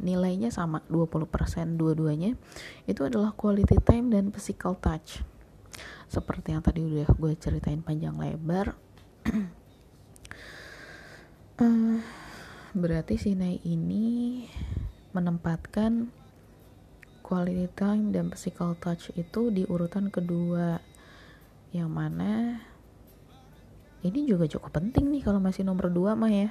Nilainya 0.00 0.48
sama 0.52 0.84
20% 0.88 1.28
dua-duanya. 1.76 2.36
Itu 2.88 3.04
adalah 3.04 3.36
quality 3.36 3.76
time 3.84 4.12
dan 4.12 4.32
physical 4.32 4.76
touch. 4.80 5.24
Seperti 6.08 6.56
yang 6.56 6.64
tadi 6.64 6.80
udah 6.84 7.08
gue 7.12 7.32
ceritain 7.36 7.84
panjang 7.84 8.16
lebar. 8.16 8.76
Uh, 11.60 12.00
berarti 12.80 13.20
Sinai 13.20 13.60
ini 13.68 14.44
menempatkan 15.12 16.08
quality 17.20 17.68
time 17.76 18.16
dan 18.16 18.32
physical 18.32 18.76
touch 18.80 19.12
itu 19.16 19.52
di 19.52 19.68
urutan 19.68 20.08
kedua. 20.12 20.80
Yang 21.70 21.90
mana 21.92 22.30
ini 24.00 24.24
juga 24.24 24.48
cukup 24.48 24.80
penting 24.80 25.12
nih 25.12 25.22
kalau 25.24 25.40
masih 25.42 25.64
nomor 25.64 25.92
dua 25.92 26.16
mah 26.16 26.32
ya. 26.32 26.50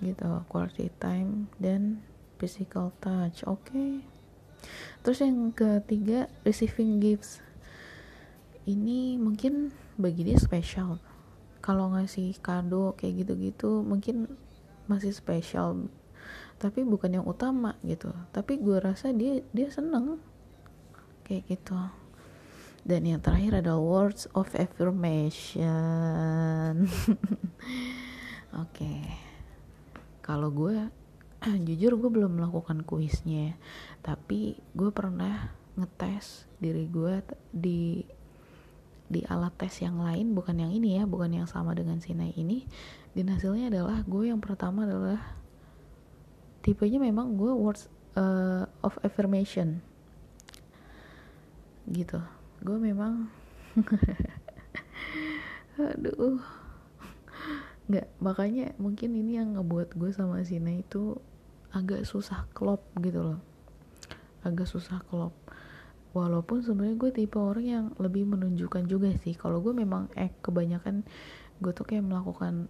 Gitu 0.00 0.24
quality 0.48 0.88
time 0.96 1.52
dan 1.60 2.00
physical 2.40 2.94
touch. 3.02 3.44
Oke. 3.44 3.68
Okay. 3.68 3.92
terus 5.06 5.22
yang 5.22 5.54
ketiga 5.54 6.26
receiving 6.42 6.98
gifts. 6.98 7.38
Ini 8.66 9.16
mungkin 9.16 9.70
bagi 9.94 10.26
dia 10.26 10.36
spesial 10.36 10.98
kalau 11.62 11.94
ngasih 11.94 12.34
kado 12.42 12.96
kayak 12.98 13.22
gitu-gitu 13.22 13.86
mungkin 13.86 14.26
masih 14.90 15.12
spesial 15.14 15.86
tapi 16.58 16.82
bukan 16.82 17.22
yang 17.22 17.26
utama 17.26 17.78
gitu. 17.86 18.10
Tapi 18.34 18.58
gue 18.58 18.82
rasa 18.82 19.14
dia 19.14 19.46
dia 19.54 19.70
seneng. 19.70 20.18
Kayak 21.22 21.54
gitu 21.54 21.78
dan 22.88 23.04
yang 23.04 23.20
terakhir 23.20 23.60
ada 23.60 23.76
words 23.76 24.24
of 24.32 24.48
affirmation. 24.56 25.60
Oke. 28.56 28.72
Okay. 28.72 29.04
kalau 30.24 30.48
gue 30.48 30.88
jujur 31.68 32.00
gue 32.00 32.08
belum 32.08 32.40
melakukan 32.40 32.88
kuisnya. 32.88 33.60
Tapi 34.00 34.56
gue 34.72 34.88
pernah 34.88 35.52
ngetes 35.76 36.48
diri 36.64 36.88
gue 36.88 37.20
di 37.52 38.08
di 39.08 39.20
alat 39.24 39.52
tes 39.56 39.84
yang 39.84 40.00
lain 40.04 40.36
bukan 40.36 40.56
yang 40.56 40.72
ini 40.72 41.00
ya 41.00 41.04
bukan 41.08 41.44
yang 41.44 41.48
sama 41.48 41.76
dengan 41.76 42.00
Sinai 42.00 42.32
ini. 42.40 42.64
Dan 43.12 43.28
hasilnya 43.28 43.68
adalah 43.68 44.00
gue 44.08 44.32
yang 44.32 44.40
pertama 44.40 44.88
adalah 44.88 45.36
tipenya 46.64 47.04
memang 47.04 47.36
gue 47.36 47.52
words 47.52 47.92
uh, 48.16 48.64
of 48.80 48.96
affirmation. 49.04 49.84
Gitu 51.84 52.37
gue 52.62 52.78
memang 52.78 53.26
aduh. 55.78 56.38
Nggak 57.88 58.08
makanya 58.20 58.66
mungkin 58.76 59.16
ini 59.16 59.40
yang 59.40 59.56
ngebuat 59.56 59.96
gue 59.96 60.10
sama 60.12 60.44
Sina 60.44 60.76
itu 60.76 61.16
agak 61.72 62.04
susah 62.04 62.44
klop 62.52 62.84
gitu 63.00 63.34
loh. 63.34 63.40
Agak 64.44 64.68
susah 64.68 65.00
klop. 65.08 65.32
Walaupun 66.12 66.64
sebenarnya 66.64 66.96
gue 66.98 67.10
tipe 67.12 67.38
orang 67.38 67.66
yang 67.66 67.86
lebih 67.96 68.28
menunjukkan 68.28 68.88
juga 68.88 69.12
sih. 69.20 69.36
Kalau 69.36 69.64
gue 69.64 69.72
memang 69.72 70.12
eh 70.16 70.32
kebanyakan 70.44 71.04
gue 71.62 71.72
tuh 71.72 71.86
kayak 71.86 72.04
melakukan 72.04 72.68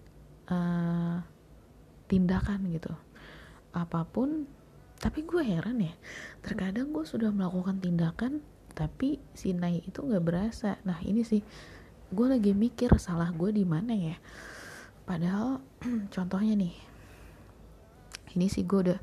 uh, 0.51 1.23
tindakan 2.07 2.71
gitu. 2.71 2.93
Apa 3.75 4.07
pun 4.07 4.47
tapi 4.99 5.23
gue 5.23 5.43
heran 5.47 5.79
ya 5.79 5.95
terkadang 6.43 6.91
gue 6.91 7.07
sudah 7.07 7.31
melakukan 7.31 7.79
tindakan 7.79 8.43
tapi 8.79 9.19
si 9.35 9.51
Nai 9.51 9.83
itu 9.83 10.07
nggak 10.07 10.23
berasa. 10.23 10.79
Nah 10.87 11.03
ini 11.03 11.27
sih 11.27 11.43
gue 12.15 12.27
lagi 12.31 12.55
mikir 12.55 12.95
salah 13.03 13.35
gue 13.35 13.51
di 13.51 13.67
mana 13.67 13.91
ya. 13.91 14.15
Padahal 15.03 15.59
contohnya 16.15 16.55
nih 16.55 16.75
ini 18.39 18.47
sih 18.47 18.63
gue 18.63 18.95
udah 18.95 19.01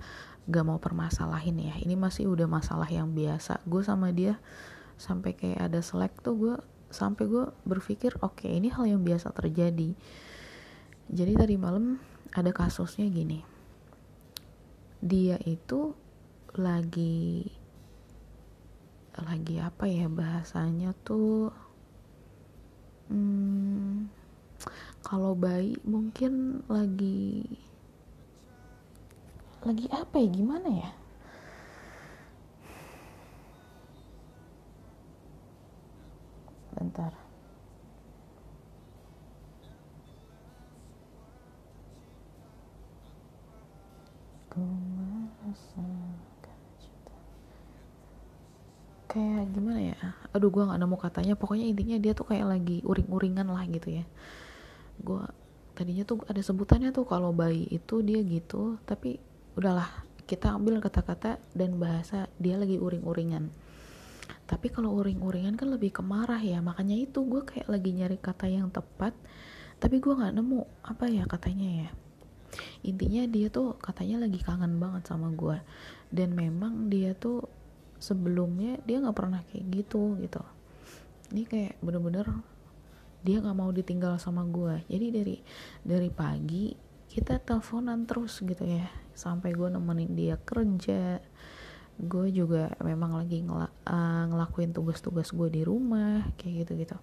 gak 0.47 0.63
mau 0.63 0.79
permasalahin 0.79 1.59
ya. 1.59 1.75
Ini 1.75 1.99
masih 1.99 2.31
udah 2.31 2.47
masalah 2.47 2.87
yang 2.87 3.11
biasa. 3.11 3.59
Gue 3.67 3.83
sama 3.83 4.15
dia 4.15 4.39
sampai 4.95 5.35
kayak 5.35 5.59
ada 5.59 5.83
selek 5.83 6.23
tuh 6.23 6.35
gue 6.39 6.55
sampai 6.87 7.27
gue 7.27 7.51
berpikir 7.67 8.15
oke 8.23 8.47
okay, 8.47 8.55
ini 8.55 8.71
hal 8.71 8.87
yang 8.87 9.03
biasa 9.03 9.35
terjadi. 9.35 9.91
Jadi 11.11 11.33
tadi 11.35 11.59
malam 11.59 11.99
ada 12.31 12.55
kasusnya 12.55 13.11
gini. 13.11 13.43
Dia 15.03 15.35
itu 15.43 15.91
lagi 16.55 17.43
lagi 19.23 19.55
apa 19.63 19.87
ya 19.87 20.11
bahasanya 20.11 20.91
tuh 21.07 21.53
hmm, 23.07 24.11
kalau 25.05 25.31
bayi 25.31 25.79
mungkin 25.87 26.65
lagi 26.67 27.47
lagi 29.63 29.87
apa 29.93 30.15
ya 30.19 30.27
gimana 30.27 30.69
ya 30.69 30.91
bentar 36.75 37.15
cinta. 45.55 46.34
Kayak 49.15 49.55
gimana 49.55 49.79
ya? 49.95 49.99
Aduh 50.35 50.51
gue 50.51 50.67
nggak 50.67 50.79
nemu 50.83 50.97
katanya. 50.99 51.33
Pokoknya 51.39 51.65
intinya 51.71 51.95
dia 51.95 52.11
tuh 52.11 52.27
kayak 52.27 52.47
lagi 52.51 52.83
uring-uringan 52.83 53.47
lah 53.47 53.63
gitu 53.71 53.95
ya. 53.95 54.05
Gue 54.99 55.23
tadinya 55.71 56.03
tuh 56.03 56.19
ada 56.27 56.43
sebutannya 56.43 56.91
tuh 56.91 57.07
kalau 57.07 57.31
bayi 57.31 57.67
itu 57.67 57.99
dia 57.99 58.23
gitu 58.23 58.79
tapi 58.87 59.19
udahlah 59.59 59.87
kita 60.23 60.55
ambil 60.55 60.79
kata-kata 60.79 61.39
dan 61.55 61.79
bahasa 61.79 62.27
dia 62.35 62.59
lagi 62.59 62.75
uring-uringan. 62.75 63.47
Tapi 64.45 64.67
kalau 64.69 64.91
uring-uringan 64.99 65.55
kan 65.55 65.71
lebih 65.71 65.95
kemarah 65.95 66.43
ya. 66.43 66.59
Makanya 66.59 66.99
itu 66.99 67.23
gue 67.23 67.47
kayak 67.47 67.71
lagi 67.71 67.95
nyari 67.95 68.19
kata 68.19 68.51
yang 68.51 68.67
tepat 68.67 69.15
tapi 69.79 69.99
gue 70.03 70.11
nggak 70.11 70.35
nemu 70.35 70.59
apa 70.83 71.07
ya 71.07 71.23
katanya 71.23 71.87
ya. 71.87 71.89
Intinya 72.83 73.23
dia 73.31 73.47
tuh 73.47 73.79
katanya 73.79 74.27
lagi 74.27 74.39
kangen 74.43 74.79
banget 74.79 75.07
sama 75.07 75.31
gue 75.31 75.59
dan 76.11 76.35
memang 76.35 76.87
dia 76.87 77.15
tuh 77.15 77.43
sebelumnya 77.99 78.77
dia 78.83 79.01
nggak 79.01 79.17
pernah 79.17 79.41
kayak 79.51 79.65
gitu 79.71 80.19
gitu. 80.21 80.41
Ini 81.33 81.43
kayak 81.49 81.73
bener-bener 81.81 82.27
dia 83.25 83.41
nggak 83.41 83.57
mau 83.57 83.73
ditinggal 83.73 84.21
sama 84.21 84.45
gue 84.45 84.85
jadi 84.85 85.09
dari 85.09 85.41
dari 85.81 86.13
pagi 86.13 86.77
kita 87.09 87.41
teleponan 87.41 88.05
terus 88.05 88.43
gitu 88.43 88.61
ya. 88.61 88.85
Sampai 89.15 89.55
gue 89.55 89.71
nemenin 89.71 90.13
dia 90.13 90.35
kerja. 90.37 91.17
Gue 91.95 92.27
juga 92.29 92.75
memang 92.83 93.17
lagi 93.17 93.41
ngel 93.41 93.65
uh, 93.65 94.23
ngelakuin 94.29 94.75
tugas-tugas 94.75 95.31
gue 95.31 95.47
di 95.49 95.61
rumah 95.65 96.27
kayak 96.37 96.67
gitu 96.67 96.71
gitu. 96.77 96.97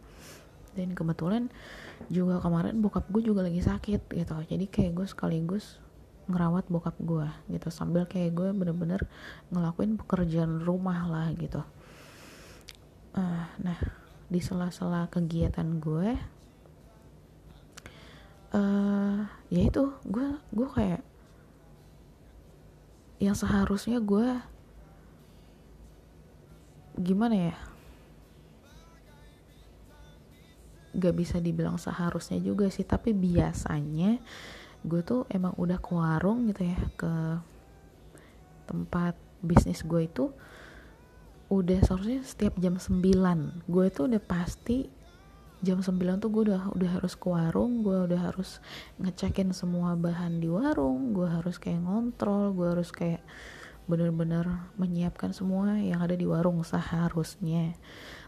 Dan 0.73 0.97
kebetulan 0.97 1.53
juga 2.09 2.41
kemarin 2.41 2.79
bokap 2.79 3.09
gue 3.11 3.27
juga 3.27 3.43
lagi 3.43 3.65
sakit 3.65 4.13
gitu. 4.13 4.37
Jadi 4.47 4.65
kayak 4.71 4.93
gue 4.95 5.07
sekaligus 5.09 5.82
ngerawat 6.33 6.67
bokap 6.73 6.97
gue 6.99 7.29
gitu. 7.53 7.69
Sambil 7.69 8.09
kayak 8.09 8.33
gue 8.33 8.49
bener-bener 8.57 9.05
ngelakuin 9.53 10.01
pekerjaan 10.01 10.65
rumah 10.65 11.05
lah 11.05 11.29
gitu. 11.37 11.61
Uh, 13.13 13.45
nah 13.61 13.77
di 14.33 14.41
sela-sela 14.41 15.13
kegiatan 15.13 15.69
gue 15.77 16.17
uh, 18.57 19.21
ya 19.53 19.63
itu 19.69 19.93
gue 20.09 20.27
gue 20.49 20.69
kayak 20.73 21.03
yang 23.23 23.37
seharusnya 23.39 24.03
gue 24.03 24.41
gimana 26.99 27.53
ya? 27.53 27.57
Gak 30.93 31.15
bisa 31.17 31.41
dibilang 31.41 31.81
seharusnya 31.81 32.37
juga 32.43 32.69
sih 32.69 32.85
tapi 32.85 33.17
biasanya 33.17 34.21
gue 34.83 35.01
tuh 35.03 35.27
emang 35.31 35.55
udah 35.59 35.79
ke 35.79 35.91
warung 35.95 36.51
gitu 36.51 36.67
ya 36.67 36.79
ke 36.99 37.13
tempat 38.67 39.15
bisnis 39.43 39.83
gue 39.83 40.07
itu 40.07 40.31
udah 41.53 41.85
seharusnya 41.85 42.25
setiap 42.25 42.57
jam 42.59 42.81
9 42.81 43.69
gue 43.69 43.87
tuh 43.93 44.05
udah 44.09 44.23
pasti 44.23 44.89
jam 45.63 45.79
9 45.79 45.95
tuh 46.19 46.31
gue 46.33 46.43
udah 46.51 46.75
udah 46.75 46.91
harus 46.99 47.15
ke 47.15 47.27
warung 47.29 47.87
gue 47.87 48.09
udah 48.11 48.33
harus 48.33 48.59
ngecekin 48.99 49.55
semua 49.55 49.95
bahan 49.95 50.43
di 50.43 50.49
warung 50.51 51.15
gue 51.15 51.29
harus 51.29 51.61
kayak 51.61 51.85
ngontrol 51.85 52.57
gue 52.57 52.69
harus 52.73 52.91
kayak 52.91 53.23
bener-bener 53.91 54.47
menyiapkan 54.79 55.35
semua 55.35 55.75
yang 55.83 55.99
ada 55.99 56.15
di 56.15 56.23
warung 56.23 56.63
seharusnya. 56.63 57.75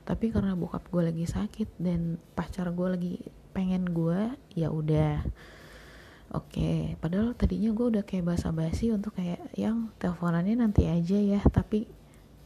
Tapi 0.02 0.34
karena 0.34 0.58
bokap 0.58 0.90
gue 0.90 1.02
lagi 1.14 1.26
sakit 1.30 1.78
dan 1.78 2.18
pacar 2.34 2.74
gue 2.74 2.88
lagi 2.90 3.14
pengen 3.54 3.94
gue 3.94 4.34
ya 4.58 4.68
udah 4.68 5.22
oke 6.34 6.50
okay. 6.50 6.98
padahal 6.98 7.38
tadinya 7.38 7.70
gue 7.70 7.86
udah 7.94 8.04
kayak 8.04 8.34
basa-basi 8.34 8.90
untuk 8.90 9.14
kayak 9.14 9.40
yang 9.54 9.94
teleponannya 10.02 10.58
nanti 10.58 10.90
aja 10.90 11.16
ya 11.16 11.40
tapi 11.46 11.86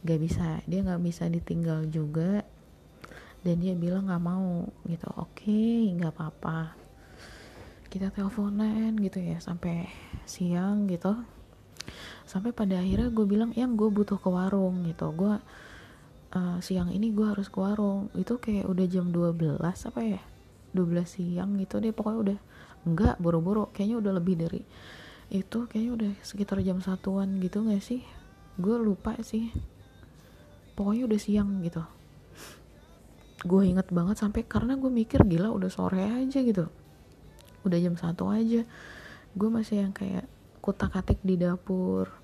gak 0.03 0.19
bisa. 0.19 0.63
Dia 0.67 0.83
gak 0.83 1.03
bisa 1.03 1.27
ditinggal 1.27 1.87
juga 1.91 2.43
dan 3.43 3.55
dia 3.59 3.75
bilang 3.75 4.07
gak 4.07 4.23
mau 4.23 4.67
gitu. 4.87 5.07
Oke 5.15 5.47
okay, 5.47 5.91
nggak 5.95 6.13
apa-apa. 6.15 6.75
Kita 7.89 8.13
teleponan 8.13 8.93
gitu 9.01 9.19
ya 9.19 9.41
sampai 9.41 9.89
siang 10.29 10.85
gitu. 10.87 11.15
Sampai 12.29 12.53
pada 12.53 12.77
akhirnya 12.77 13.09
gue 13.09 13.25
bilang 13.25 13.51
yang 13.57 13.73
gue 13.73 13.89
butuh 13.89 14.21
ke 14.21 14.29
warung 14.29 14.85
gitu. 14.85 15.09
Gue 15.17 15.35
uh, 16.37 16.57
siang 16.61 16.93
ini 16.93 17.09
gue 17.09 17.25
harus 17.25 17.49
ke 17.49 17.57
warung. 17.57 18.13
Itu 18.13 18.37
kayak 18.37 18.69
udah 18.69 18.85
jam 18.85 19.09
12 19.09 19.57
apa 19.59 20.01
ya? 20.05 20.21
12 20.69 21.01
siang 21.09 21.57
gitu 21.57 21.81
deh 21.81 21.89
pokoknya 21.89 22.19
udah 22.21 22.39
enggak 22.83 23.15
buru-buru. 23.17 23.71
Kayaknya 23.71 23.97
udah 23.99 24.13
lebih 24.19 24.35
dari 24.39 24.61
itu 25.29 25.69
kayaknya 25.69 25.91
udah 25.93 26.11
sekitar 26.25 26.57
jam 26.65 26.81
satuan 26.81 27.37
gitu 27.39 27.63
gak 27.65 27.83
sih? 27.83 28.01
Gue 28.59 28.75
lupa 28.79 29.15
sih. 29.21 29.53
Pokoknya 30.73 31.07
udah 31.07 31.19
siang 31.19 31.63
gitu. 31.63 31.83
Gue 33.43 33.71
inget 33.71 33.87
banget 33.91 34.19
sampai 34.19 34.43
karena 34.43 34.75
gue 34.75 34.91
mikir 34.91 35.23
gila 35.23 35.51
udah 35.51 35.69
sore 35.71 36.03
aja 36.03 36.39
gitu. 36.43 36.67
Udah 37.63 37.77
jam 37.79 37.95
satu 37.95 38.31
aja. 38.31 38.67
Gue 39.35 39.49
masih 39.51 39.85
yang 39.87 39.93
kayak 39.95 40.27
kutak 40.59 40.91
atik 40.95 41.23
di 41.23 41.39
dapur 41.39 42.19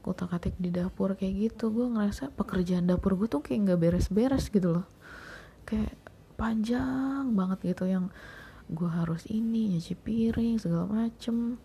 kutak 0.00 0.32
atik 0.32 0.56
di 0.56 0.72
dapur 0.72 1.14
kayak 1.14 1.52
gitu. 1.52 1.68
Gue 1.70 1.86
ngerasa 1.92 2.32
pekerjaan 2.32 2.88
dapur 2.88 3.14
gue 3.20 3.28
tuh 3.28 3.44
kayak 3.44 3.68
nggak 3.68 3.80
beres-beres 3.80 4.48
gitu 4.48 4.80
loh. 4.80 4.86
Kayak 5.68 5.94
panjang 6.40 7.36
banget 7.36 7.76
gitu 7.76 7.84
yang 7.84 8.08
gue 8.70 8.86
harus 8.86 9.26
ini 9.26 9.74
nyuci 9.74 9.98
piring 9.98 10.62
segala 10.62 10.86
macem. 10.86 11.58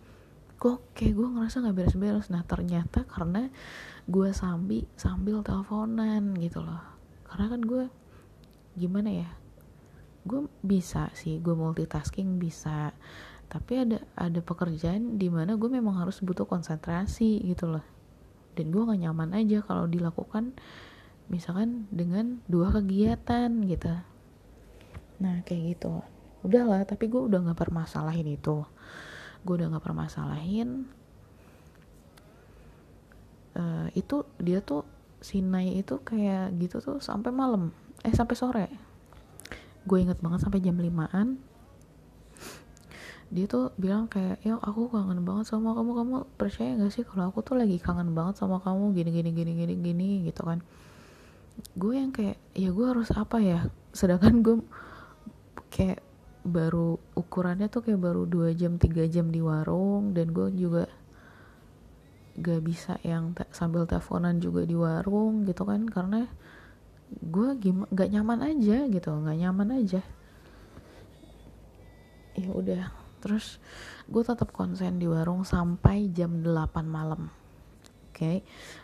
Kok 0.58 0.98
kayak 0.98 1.14
gue 1.14 1.28
ngerasa 1.38 1.62
nggak 1.62 1.76
beres-beres. 1.78 2.34
Nah 2.34 2.42
ternyata 2.42 3.06
karena 3.06 3.54
gue 4.10 4.30
sambil 4.34 4.90
sambil 4.98 5.46
teleponan 5.46 6.34
gitu 6.42 6.66
loh. 6.66 6.82
Karena 7.30 7.46
kan 7.54 7.62
gue 7.62 7.84
gimana 8.76 9.10
ya 9.14 9.30
gue 10.26 10.50
bisa 10.66 11.14
sih 11.14 11.38
gue 11.38 11.54
multitasking 11.54 12.42
bisa. 12.42 12.98
Tapi 13.46 13.86
ada 13.86 14.02
ada 14.18 14.42
pekerjaan 14.42 15.22
di 15.22 15.30
mana 15.30 15.54
gue 15.54 15.70
memang 15.70 16.02
harus 16.02 16.18
butuh 16.26 16.50
konsentrasi 16.50 17.46
gitu 17.46 17.70
loh. 17.70 17.86
Dan 18.58 18.74
gue 18.74 18.82
gak 18.82 18.98
nyaman 18.98 19.36
aja 19.38 19.62
kalau 19.62 19.86
dilakukan 19.86 20.58
misalkan 21.30 21.86
dengan 21.94 22.42
dua 22.50 22.74
kegiatan 22.74 23.54
gitu. 23.70 23.94
Nah 25.22 25.46
kayak 25.46 25.78
gitu 25.78 26.15
udahlah 26.46 26.86
tapi 26.86 27.10
gue 27.10 27.20
udah 27.20 27.42
gak 27.52 27.60
permasalahin 27.60 28.30
itu. 28.30 28.64
Gue 29.42 29.54
udah 29.58 29.74
gak 29.78 29.86
permasalahin 29.86 30.90
uh, 33.56 33.88
itu 33.96 34.28
dia 34.38 34.60
tuh 34.62 34.84
Sinai 35.26 35.74
itu 35.82 35.98
kayak 36.06 36.54
gitu 36.62 36.78
tuh 36.84 37.02
sampai 37.02 37.34
malam 37.34 37.74
eh 38.06 38.14
sampai 38.14 38.36
sore. 38.38 38.68
Gue 39.82 40.06
inget 40.06 40.22
banget 40.22 40.46
sampai 40.46 40.62
jam 40.62 40.78
limaan. 40.78 41.42
Dia 43.34 43.50
tuh 43.50 43.74
bilang 43.82 44.06
kayak 44.06 44.46
ya 44.46 44.62
aku 44.62 44.94
kangen 44.94 45.26
banget 45.26 45.50
sama 45.50 45.74
kamu. 45.74 45.92
Kamu 45.98 46.16
percaya 46.38 46.78
gak 46.78 46.94
sih 46.94 47.02
kalau 47.02 47.34
aku 47.34 47.42
tuh 47.42 47.58
lagi 47.58 47.82
kangen 47.82 48.14
banget 48.14 48.38
sama 48.38 48.62
kamu? 48.62 48.94
Gini 48.94 49.10
gini 49.10 49.30
gini 49.34 49.52
gini 49.58 49.74
gini 49.82 50.10
gitu 50.30 50.46
kan. 50.46 50.62
Gue 51.74 51.98
yang 51.98 52.14
kayak 52.14 52.38
ya 52.54 52.70
gue 52.70 52.86
harus 52.86 53.10
apa 53.10 53.42
ya? 53.42 53.66
Sedangkan 53.98 54.46
gue 54.46 54.62
kayak 55.74 56.06
baru 56.46 57.02
ukurannya 57.18 57.68
tuh 57.68 57.90
kayak 57.90 58.00
baru 58.00 58.30
dua 58.30 58.54
jam 58.54 58.78
tiga 58.78 59.10
jam 59.10 59.34
di 59.34 59.42
warung. 59.42 60.14
Dan 60.14 60.30
gue 60.30 60.54
juga 60.54 60.86
gak 62.38 62.62
bisa 62.62 63.02
yang 63.02 63.34
sambil 63.50 63.90
teleponan 63.90 64.38
juga 64.38 64.64
di 64.64 64.78
warung 64.78 65.44
gitu 65.50 65.66
kan. 65.66 65.90
Karena 65.90 66.30
gue 67.10 67.50
gak 67.92 68.10
nyaman 68.14 68.40
aja 68.46 68.86
gitu 68.86 69.10
gak 69.10 69.40
nyaman 69.40 69.70
aja. 69.82 70.02
Ya 72.36 72.50
udah 72.52 72.92
terus 73.24 73.58
gue 74.06 74.22
tetap 74.22 74.54
konsen 74.54 75.02
di 75.02 75.10
warung 75.10 75.42
sampai 75.42 76.14
jam 76.14 76.46
8 76.46 76.86
malam. 76.86 77.34
Oke 78.14 78.22
okay? 78.22 78.38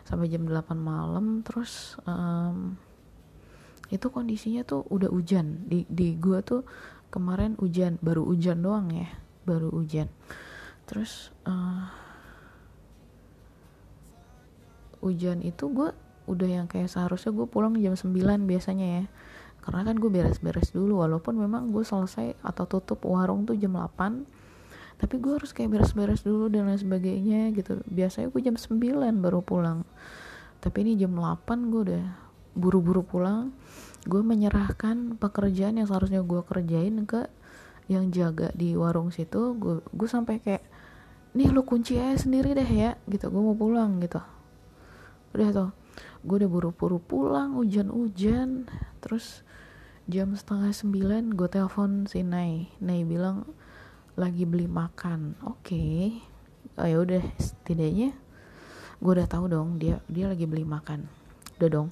sampai 0.04 0.26
jam 0.28 0.44
8 0.44 0.74
malam 0.74 1.46
terus 1.46 1.94
um, 2.04 2.74
itu 3.92 4.08
kondisinya 4.08 4.64
tuh 4.64 4.82
udah 4.88 5.12
hujan. 5.12 5.68
Di 5.68 5.84
di 5.86 6.16
gue 6.16 6.40
tuh 6.40 6.64
kemarin 7.12 7.60
hujan 7.60 8.00
baru 8.00 8.24
hujan 8.24 8.64
doang 8.64 8.88
ya 8.88 9.12
baru 9.44 9.68
hujan. 9.68 10.08
Terus 10.88 11.30
uh, 11.46 11.90
hujan 15.02 15.44
itu 15.44 15.68
gue 15.70 15.90
udah 16.30 16.48
yang 16.48 16.66
kayak 16.70 16.88
seharusnya 16.88 17.34
gue 17.34 17.46
pulang 17.46 17.76
jam 17.76 17.94
9 17.94 18.16
biasanya 18.48 18.86
ya. 19.02 19.04
Karena 19.62 19.86
kan 19.86 19.94
gue 20.00 20.10
beres-beres 20.10 20.74
dulu 20.74 21.06
walaupun 21.06 21.38
memang 21.38 21.70
gue 21.70 21.86
selesai 21.86 22.34
atau 22.42 22.64
tutup 22.66 23.06
warung 23.06 23.46
tuh 23.46 23.54
jam 23.54 23.78
8 23.78 24.42
tapi 24.98 25.18
gue 25.18 25.34
harus 25.34 25.50
kayak 25.50 25.74
beres-beres 25.74 26.22
dulu 26.22 26.46
dan 26.46 26.70
lain 26.70 26.78
sebagainya 26.78 27.50
gitu. 27.58 27.82
Biasanya 27.90 28.30
gue 28.30 28.40
jam 28.42 28.54
9 28.54 28.78
baru 29.18 29.42
pulang. 29.42 29.82
Tapi 30.62 30.86
ini 30.86 30.94
jam 30.94 31.10
8 31.18 31.74
gue 31.74 31.80
udah 31.90 32.04
buru-buru 32.54 33.02
pulang 33.02 33.50
gue 34.02 34.22
menyerahkan 34.22 35.14
pekerjaan 35.18 35.78
yang 35.78 35.86
seharusnya 35.86 36.22
gue 36.26 36.42
kerjain 36.42 37.06
ke 37.06 37.30
yang 37.86 38.10
jaga 38.10 38.50
di 38.54 38.74
warung 38.74 39.14
situ. 39.14 39.54
Gue 39.58 39.82
gue 39.94 40.08
sampai 40.10 40.42
kayak 40.42 40.64
nih 41.32 41.48
lu 41.48 41.62
kunci 41.62 41.96
aja 41.98 42.18
sendiri 42.18 42.54
deh 42.54 42.66
ya 42.66 42.98
gitu. 43.06 43.30
Gue 43.30 43.42
mau 43.42 43.54
pulang 43.54 44.02
gitu. 44.02 44.18
Udah 45.34 45.48
tuh 45.54 45.70
gue 46.22 46.36
udah 46.42 46.50
buru-buru 46.50 46.98
pulang 46.98 47.54
hujan-hujan. 47.58 48.66
Terus 48.98 49.46
jam 50.10 50.34
setengah 50.34 50.74
sembilan 50.74 51.34
gue 51.34 51.48
telepon 51.50 52.10
si 52.10 52.26
Nay 52.26 52.66
Nay 52.82 53.06
bilang 53.06 53.46
lagi 54.18 54.42
beli 54.42 54.66
makan. 54.66 55.38
Oke. 55.46 55.62
Okay. 55.62 56.02
oh 56.78 56.88
ya 56.88 56.98
udah 57.04 57.22
setidaknya 57.36 58.16
gue 59.02 59.12
udah 59.18 59.26
tahu 59.26 59.50
dong 59.50 59.82
dia 59.82 59.98
dia 60.06 60.30
lagi 60.30 60.46
beli 60.46 60.62
makan 60.62 61.10
udah 61.58 61.68
dong 61.68 61.88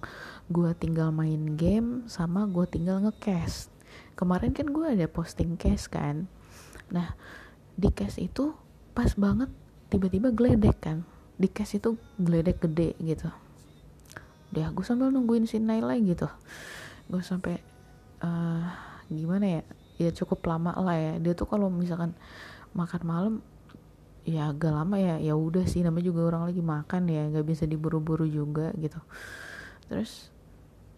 gue 0.51 0.71
tinggal 0.79 1.15
main 1.15 1.55
game 1.59 2.05
sama 2.11 2.47
gue 2.49 2.67
tinggal 2.67 3.03
ngecast 3.03 3.71
kemarin 4.21 4.53
kan 4.53 4.69
gue 4.69 4.85
ada 4.85 5.07
posting 5.09 5.57
case 5.57 5.89
kan. 5.89 6.29
Nah 6.93 7.17
di 7.73 7.89
case 7.89 8.21
itu 8.21 8.53
pas 8.93 9.09
banget 9.17 9.49
tiba-tiba 9.89 10.29
geledek 10.29 10.77
kan. 10.85 11.09
Di 11.41 11.49
case 11.49 11.81
itu 11.81 11.97
geledek 12.21 12.61
gede 12.61 12.93
gitu. 13.01 13.33
Deh 14.53 14.69
gue 14.69 14.85
sambil 14.85 15.09
nungguin 15.09 15.49
si 15.49 15.57
Naila 15.57 15.97
gitu. 15.97 16.29
Gue 17.09 17.25
sampai 17.25 17.57
uh, 18.21 18.69
gimana 19.09 19.61
ya? 19.61 19.63
Ya 19.97 20.11
cukup 20.13 20.45
lama 20.45 20.77
lah 20.77 20.97
ya. 21.01 21.13
Dia 21.17 21.33
tuh 21.33 21.49
kalau 21.49 21.73
misalkan 21.73 22.13
makan 22.77 23.03
malam 23.09 23.35
ya 24.29 24.53
agak 24.53 24.69
lama 24.69 25.01
ya. 25.01 25.17
Ya 25.17 25.33
udah 25.33 25.65
sih 25.65 25.81
namanya 25.81 26.13
juga 26.13 26.29
orang 26.29 26.53
lagi 26.53 26.61
makan 26.61 27.09
ya. 27.09 27.25
Nggak 27.33 27.47
bisa 27.49 27.65
diburu-buru 27.65 28.29
juga 28.29 28.69
gitu 28.77 29.01
terus 29.91 30.31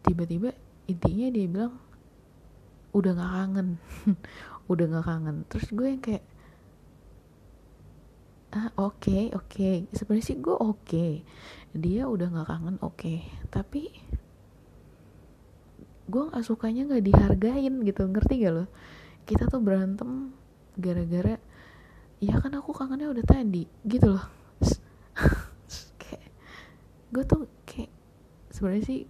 tiba-tiba 0.04 0.52
intinya 0.84 1.32
dia 1.32 1.48
bilang 1.48 1.74
udah 2.92 3.16
gak 3.16 3.32
kangen 3.32 3.68
udah 4.72 4.84
gak 4.92 5.06
kangen 5.08 5.36
terus 5.48 5.66
gue 5.72 5.88
yang 5.88 6.02
kayak 6.04 6.24
ah 8.52 8.68
oke 8.76 9.00
okay, 9.00 9.32
oke 9.32 9.48
okay. 9.48 9.88
sebenarnya 9.96 10.28
sih 10.28 10.36
gue 10.36 10.52
oke 10.52 10.84
okay. 10.84 11.12
dia 11.72 12.04
udah 12.04 12.28
gak 12.28 12.48
kangen 12.52 12.76
oke 12.84 13.00
okay. 13.00 13.24
tapi 13.48 13.88
gue 16.12 16.22
gak 16.28 16.44
sukanya 16.44 16.84
gak 16.92 17.08
dihargain 17.08 17.80
gitu 17.88 18.04
ngerti 18.04 18.44
gak 18.44 18.52
lo 18.52 18.64
kita 19.24 19.48
tuh 19.48 19.64
berantem 19.64 20.36
gara-gara 20.76 21.40
ya 22.20 22.36
kan 22.44 22.52
aku 22.52 22.76
kangennya 22.76 23.08
udah 23.08 23.24
tadi 23.24 23.64
gitu 23.88 24.20
loh 24.20 24.26
kayak 26.04 26.28
gue 27.08 27.24
tuh 27.24 27.48
sebenarnya 28.62 28.86
sih 28.86 29.02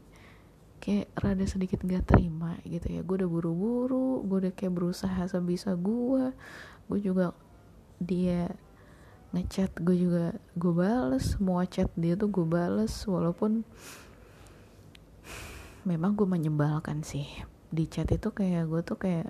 kayak 0.80 1.12
rada 1.12 1.44
sedikit 1.44 1.84
gak 1.84 2.08
terima 2.08 2.56
gitu 2.64 2.88
ya. 2.88 3.04
Gue 3.04 3.20
udah 3.20 3.28
buru-buru 3.28 4.24
gue 4.24 4.48
udah 4.48 4.52
kayak 4.56 4.72
berusaha 4.72 5.28
sebisa 5.28 5.76
gue 5.76 6.32
gue 6.88 6.98
juga 7.04 7.36
dia 8.00 8.48
ngechat 9.36 9.76
gue 9.76 9.92
juga 9.92 10.40
gue 10.56 10.72
bales 10.72 11.36
semua 11.36 11.68
chat 11.68 11.92
dia 12.00 12.16
tuh 12.16 12.32
gue 12.32 12.48
bales 12.48 12.96
walaupun 13.04 13.68
memang 15.84 16.16
gue 16.16 16.24
menyebalkan 16.24 17.04
sih. 17.04 17.28
Di 17.68 17.84
chat 17.92 18.08
itu 18.08 18.32
kayak 18.32 18.72
gue 18.72 18.80
tuh 18.80 18.96
kayak 18.96 19.28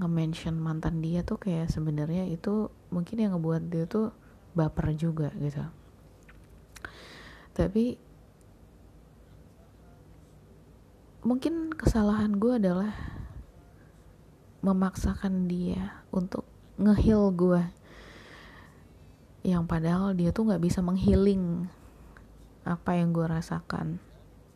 nge-mention 0.00 0.56
mantan 0.56 1.04
dia 1.04 1.20
tuh 1.20 1.36
kayak 1.36 1.68
sebenarnya 1.68 2.24
itu 2.24 2.72
mungkin 2.88 3.20
yang 3.20 3.36
ngebuat 3.36 3.68
dia 3.68 3.84
tuh 3.84 4.16
baper 4.56 4.96
juga 4.96 5.28
gitu. 5.36 5.60
Tapi 7.52 8.07
mungkin 11.28 11.76
kesalahan 11.76 12.40
gue 12.40 12.56
adalah 12.56 12.96
memaksakan 14.64 15.44
dia 15.44 16.00
untuk 16.08 16.48
ngehil 16.80 17.28
gue 17.36 17.60
yang 19.44 19.68
padahal 19.68 20.16
dia 20.16 20.32
tuh 20.32 20.48
nggak 20.48 20.64
bisa 20.64 20.80
menghealing 20.80 21.68
apa 22.64 22.96
yang 22.96 23.12
gue 23.12 23.28
rasakan. 23.28 24.00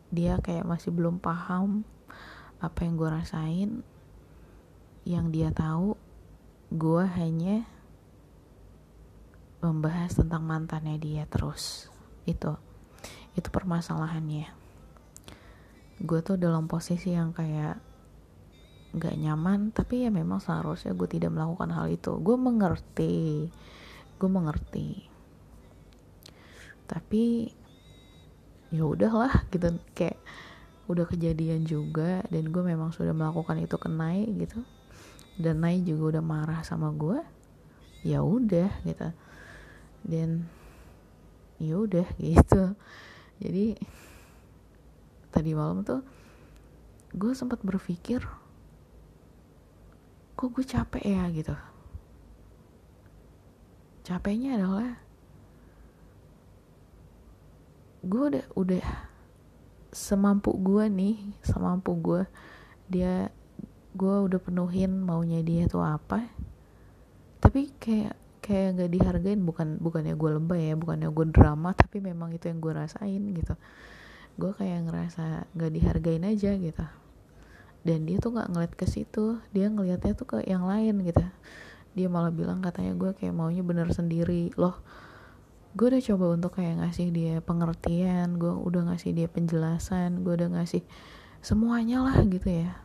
Dia 0.09 0.41
kayak 0.41 0.65
masih 0.65 0.89
belum 0.89 1.21
paham 1.21 1.85
apa 2.57 2.81
yang 2.81 2.97
gue 2.97 3.09
rasain. 3.09 3.71
Yang 5.05 5.25
dia 5.29 5.49
tahu 5.53 5.93
gue 6.73 7.03
hanya 7.21 7.69
membahas 9.61 10.17
tentang 10.17 10.41
mantannya 10.41 10.97
dia 10.97 11.29
terus. 11.29 11.85
Itu 12.25 12.57
itu 13.37 13.49
permasalahannya 13.53 14.62
gue 16.01 16.19
tuh 16.25 16.41
dalam 16.41 16.65
posisi 16.65 17.13
yang 17.13 17.35
kayak 17.35 17.77
gak 18.93 19.17
nyaman 19.17 19.73
tapi 19.73 20.05
ya 20.05 20.13
memang 20.13 20.37
seharusnya 20.37 20.93
gue 20.93 21.09
tidak 21.09 21.33
melakukan 21.33 21.69
hal 21.73 21.89
itu. 21.89 22.17
Gue 22.21 22.37
mengerti 22.37 23.49
gue 24.17 24.29
mengerti. 24.29 25.03
Tapi 26.87 27.51
ya 28.73 28.83
udahlah 28.87 29.45
gitu 29.53 29.77
kayak 29.93 30.17
udah 30.87 31.05
kejadian 31.07 31.63
juga 31.63 32.25
dan 32.27 32.49
gue 32.49 32.63
memang 32.63 32.91
sudah 32.91 33.11
melakukan 33.11 33.59
itu 33.61 33.75
ke 33.77 33.89
Nai 33.89 34.29
gitu. 34.37 34.61
Dan 35.37 35.65
Nai 35.65 35.81
juga 35.81 36.17
udah 36.17 36.23
marah 36.23 36.61
sama 36.61 36.93
gue 36.93 37.19
ya 38.05 38.21
udah 38.21 38.69
gitu. 38.85 39.09
Dan 40.05 40.45
ya 41.57 41.79
udah 41.79 42.07
gitu. 42.19 42.77
Jadi 43.41 43.79
tadi 45.33 45.57
malam 45.57 45.81
tuh 45.81 46.05
gue 47.13 47.33
sempat 47.33 47.61
berpikir 47.65 48.21
kok 50.33 50.49
gue 50.49 50.65
capek 50.65 51.03
ya? 51.03 51.23
Gitu. 51.33 51.55
Capeknya 54.03 54.59
adalah 54.59 54.99
gue 58.03 58.23
udah 58.35 58.45
udah 58.59 58.85
semampu 59.95 60.51
gue 60.59 60.91
nih 60.91 61.15
semampu 61.39 61.95
gue 61.95 62.27
dia 62.91 63.31
gue 63.95 64.15
udah 64.27 64.41
penuhin 64.41 65.01
maunya 65.01 65.39
dia 65.41 65.65
tuh 65.65 65.81
apa. 65.81 66.27
Tapi 67.39 67.71
kayak 67.79 68.19
kayak 68.43 68.75
gak 68.75 68.91
dihargain 68.91 69.39
bukan 69.39 69.79
bukannya 69.79 70.19
gue 70.19 70.29
lebay 70.35 70.61
ya 70.67 70.75
bukannya 70.75 71.07
gue 71.07 71.25
drama 71.31 71.71
tapi 71.71 72.03
memang 72.03 72.35
itu 72.35 72.51
yang 72.51 72.59
gue 72.59 72.75
rasain 72.75 73.23
gitu 73.31 73.55
gue 74.33 74.51
kayak 74.53 74.89
ngerasa 74.89 75.45
gak 75.53 75.71
dihargain 75.73 76.25
aja 76.25 76.57
gitu. 76.57 76.85
Dan 77.83 78.07
dia 78.07 78.17
tuh 78.23 78.31
nggak 78.31 78.49
ngeliat 78.55 78.73
ke 78.79 78.87
situ 78.87 79.43
dia 79.51 79.67
ngeliatnya 79.67 80.15
tuh 80.15 80.27
ke 80.27 80.37
yang 80.47 80.63
lain 80.63 81.03
gitu. 81.03 81.23
Dia 81.93 82.07
malah 82.09 82.31
bilang 82.33 82.63
katanya 82.63 82.95
gue 82.95 83.11
kayak 83.13 83.35
maunya 83.35 83.61
bener 83.61 83.91
sendiri. 83.91 84.55
Loh 84.55 84.79
gue 85.73 85.89
udah 85.89 86.03
coba 86.05 86.25
untuk 86.37 86.51
kayak 86.61 86.85
ngasih 86.85 87.09
dia 87.09 87.35
pengertian 87.41 88.37
gue 88.37 88.53
udah 88.53 88.93
ngasih 88.93 89.09
dia 89.17 89.25
penjelasan 89.25 90.21
gue 90.21 90.33
udah 90.37 90.53
ngasih 90.53 90.85
semuanya 91.43 92.01
lah 92.01 92.17
gitu 92.23 92.49
ya. 92.49 92.79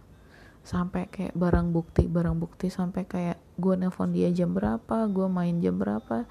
Sampai 0.67 1.09
kayak 1.09 1.33
barang 1.33 1.73
bukti 1.73 2.11
barang 2.11 2.37
bukti 2.37 2.69
sampai 2.69 3.09
kayak 3.09 3.39
gue 3.57 3.75
nelfon 3.79 4.13
dia 4.13 4.29
jam 4.35 4.53
berapa 4.53 5.09
gue 5.09 5.27
main 5.31 5.57
jam 5.63 5.79
berapa 5.81 6.29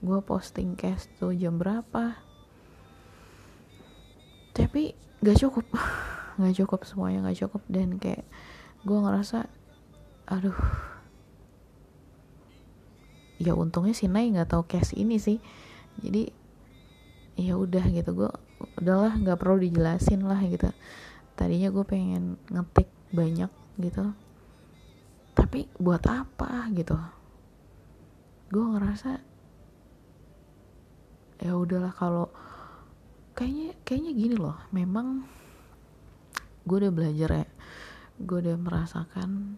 gue 0.00 0.18
posting 0.22 0.76
cash 0.78 1.08
tuh 1.18 1.32
jam 1.34 1.56
berapa 1.56 2.29
tapi 4.54 4.94
gak 5.22 5.38
cukup. 5.38 5.66
Gak 6.40 6.56
cukup 6.56 6.80
semuanya 6.88 7.20
gak 7.28 7.46
cukup. 7.46 7.62
Dan 7.68 8.00
kayak 8.00 8.24
gue 8.82 8.98
ngerasa 8.98 9.44
aduh. 10.30 10.56
Ya 13.40 13.56
untungnya 13.56 13.96
si 13.96 14.04
Nay 14.04 14.28
nggak 14.28 14.52
tahu 14.52 14.68
case 14.68 14.92
ini 14.96 15.16
sih. 15.16 15.40
Jadi 16.00 16.28
ya 17.40 17.56
udah 17.56 17.84
gitu. 17.88 18.12
Gue 18.12 18.32
udahlah 18.80 19.16
nggak 19.16 19.40
perlu 19.40 19.60
dijelasin 19.60 20.24
lah 20.24 20.40
gitu. 20.44 20.68
Tadinya 21.36 21.72
gue 21.72 21.84
pengen 21.88 22.36
ngetik 22.52 22.88
banyak 23.12 23.48
gitu. 23.80 24.12
Tapi 25.32 25.72
buat 25.80 26.04
apa 26.04 26.68
gitu? 26.76 26.96
Gue 28.52 28.64
ngerasa 28.76 29.24
ya 31.40 31.56
udahlah 31.56 31.96
kalau 31.96 32.28
kayaknya 33.40 33.72
kayaknya 33.88 34.12
gini 34.12 34.36
loh 34.36 34.60
memang 34.68 35.24
gue 36.68 36.76
udah 36.76 36.92
belajar 36.92 37.30
ya 37.40 37.46
gue 38.20 38.36
udah 38.36 38.56
merasakan 38.60 39.56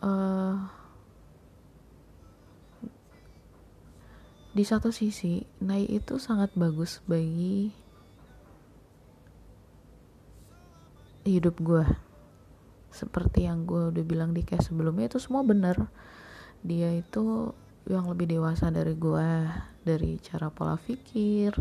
uh, 0.00 0.56
di 4.56 4.64
satu 4.64 4.88
sisi 4.88 5.44
Nai 5.60 5.84
itu 5.84 6.16
sangat 6.16 6.56
bagus 6.56 7.04
bagi 7.04 7.70
hidup 11.28 11.60
gue. 11.62 11.86
Seperti 12.90 13.46
yang 13.46 13.62
gue 13.68 13.94
udah 13.94 14.04
bilang 14.04 14.34
di 14.34 14.42
case 14.42 14.72
sebelumnya 14.72 15.06
itu 15.06 15.22
semua 15.22 15.46
benar. 15.46 15.86
Dia 16.66 16.90
itu 16.90 17.54
yang 17.86 18.10
lebih 18.10 18.26
dewasa 18.26 18.74
dari 18.74 18.98
gue 18.98 19.28
dari 19.80 20.20
cara 20.20 20.52
pola 20.52 20.76
pikir 20.76 21.56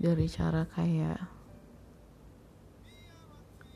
dari 0.00 0.26
cara 0.32 0.64
kayak 0.64 1.20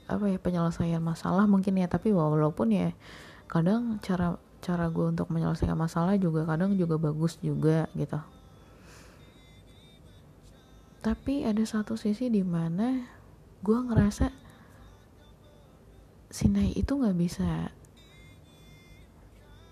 apa 0.05 0.25
ya 0.29 0.37
penyelesaian 0.41 1.01
masalah 1.01 1.45
mungkin 1.49 1.81
ya. 1.81 1.89
Tapi 1.89 2.13
walaupun 2.13 2.73
ya 2.73 2.93
kadang 3.49 4.01
cara 4.01 4.37
cara 4.65 4.89
gue 4.89 5.05
untuk 5.05 5.29
menyelesaikan 5.29 5.77
masalah 5.77 6.17
juga 6.17 6.49
kadang 6.49 6.77
juga 6.77 6.97
bagus 6.97 7.37
juga 7.45 7.89
gitu. 7.93 8.21
Tapi 11.05 11.45
ada 11.45 11.61
satu 11.69 12.01
sisi 12.01 12.33
di 12.33 12.41
mana 12.41 13.05
gue 13.61 13.77
ngerasa 13.77 14.33
Sinai 16.35 16.75
itu 16.75 16.91
nggak 16.99 17.15
bisa. 17.15 17.71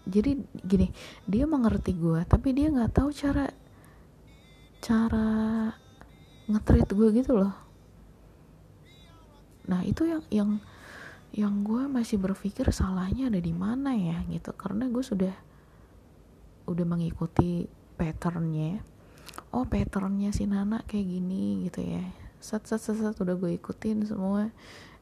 Jadi 0.07 0.39
gini 0.63 0.93
dia 1.25 1.49
mengerti 1.49 1.97
gue 1.97 2.21
tapi 2.29 2.53
dia 2.53 2.69
nggak 2.69 2.93
tahu 2.93 3.11
cara 3.11 3.49
cara 4.83 5.71
ngetrit 6.51 6.91
gue 6.91 7.09
gitu 7.15 7.39
loh. 7.39 7.55
Nah 9.71 9.87
itu 9.87 10.11
yang 10.11 10.23
yang 10.27 10.51
yang 11.31 11.55
gue 11.63 11.87
masih 11.87 12.19
berpikir 12.19 12.67
salahnya 12.75 13.31
ada 13.31 13.39
di 13.39 13.55
mana 13.55 13.95
ya 13.95 14.19
gitu. 14.27 14.51
Karena 14.59 14.91
gue 14.91 15.01
sudah 15.07 15.31
udah 16.67 16.83
mengikuti 16.83 17.71
patternnya. 17.95 18.83
Oh 19.55 19.63
patternnya 19.63 20.35
si 20.35 20.51
Nana 20.51 20.83
kayak 20.83 21.07
gini 21.07 21.71
gitu 21.71 21.87
ya. 21.87 22.03
Set 22.43 22.67
set 22.67 22.83
set, 22.83 22.99
set 22.99 23.15
udah 23.23 23.39
gue 23.39 23.55
ikutin 23.55 24.03
semua. 24.03 24.51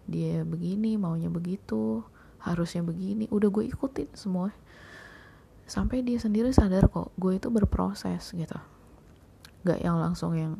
Dia 0.05 0.45
begini 0.45 1.01
maunya 1.01 1.33
begitu 1.33 2.05
harusnya 2.45 2.85
begini. 2.85 3.33
Udah 3.33 3.49
gue 3.49 3.65
ikutin 3.65 4.13
semua. 4.13 4.53
Sampai 5.65 6.05
dia 6.05 6.21
sendiri 6.21 6.53
sadar 6.53 6.93
kok 6.93 7.17
gue 7.17 7.41
itu 7.41 7.49
berproses 7.49 8.29
gitu 8.37 8.61
gak 9.67 9.81
yang 9.81 10.01
langsung 10.01 10.33
yang 10.37 10.55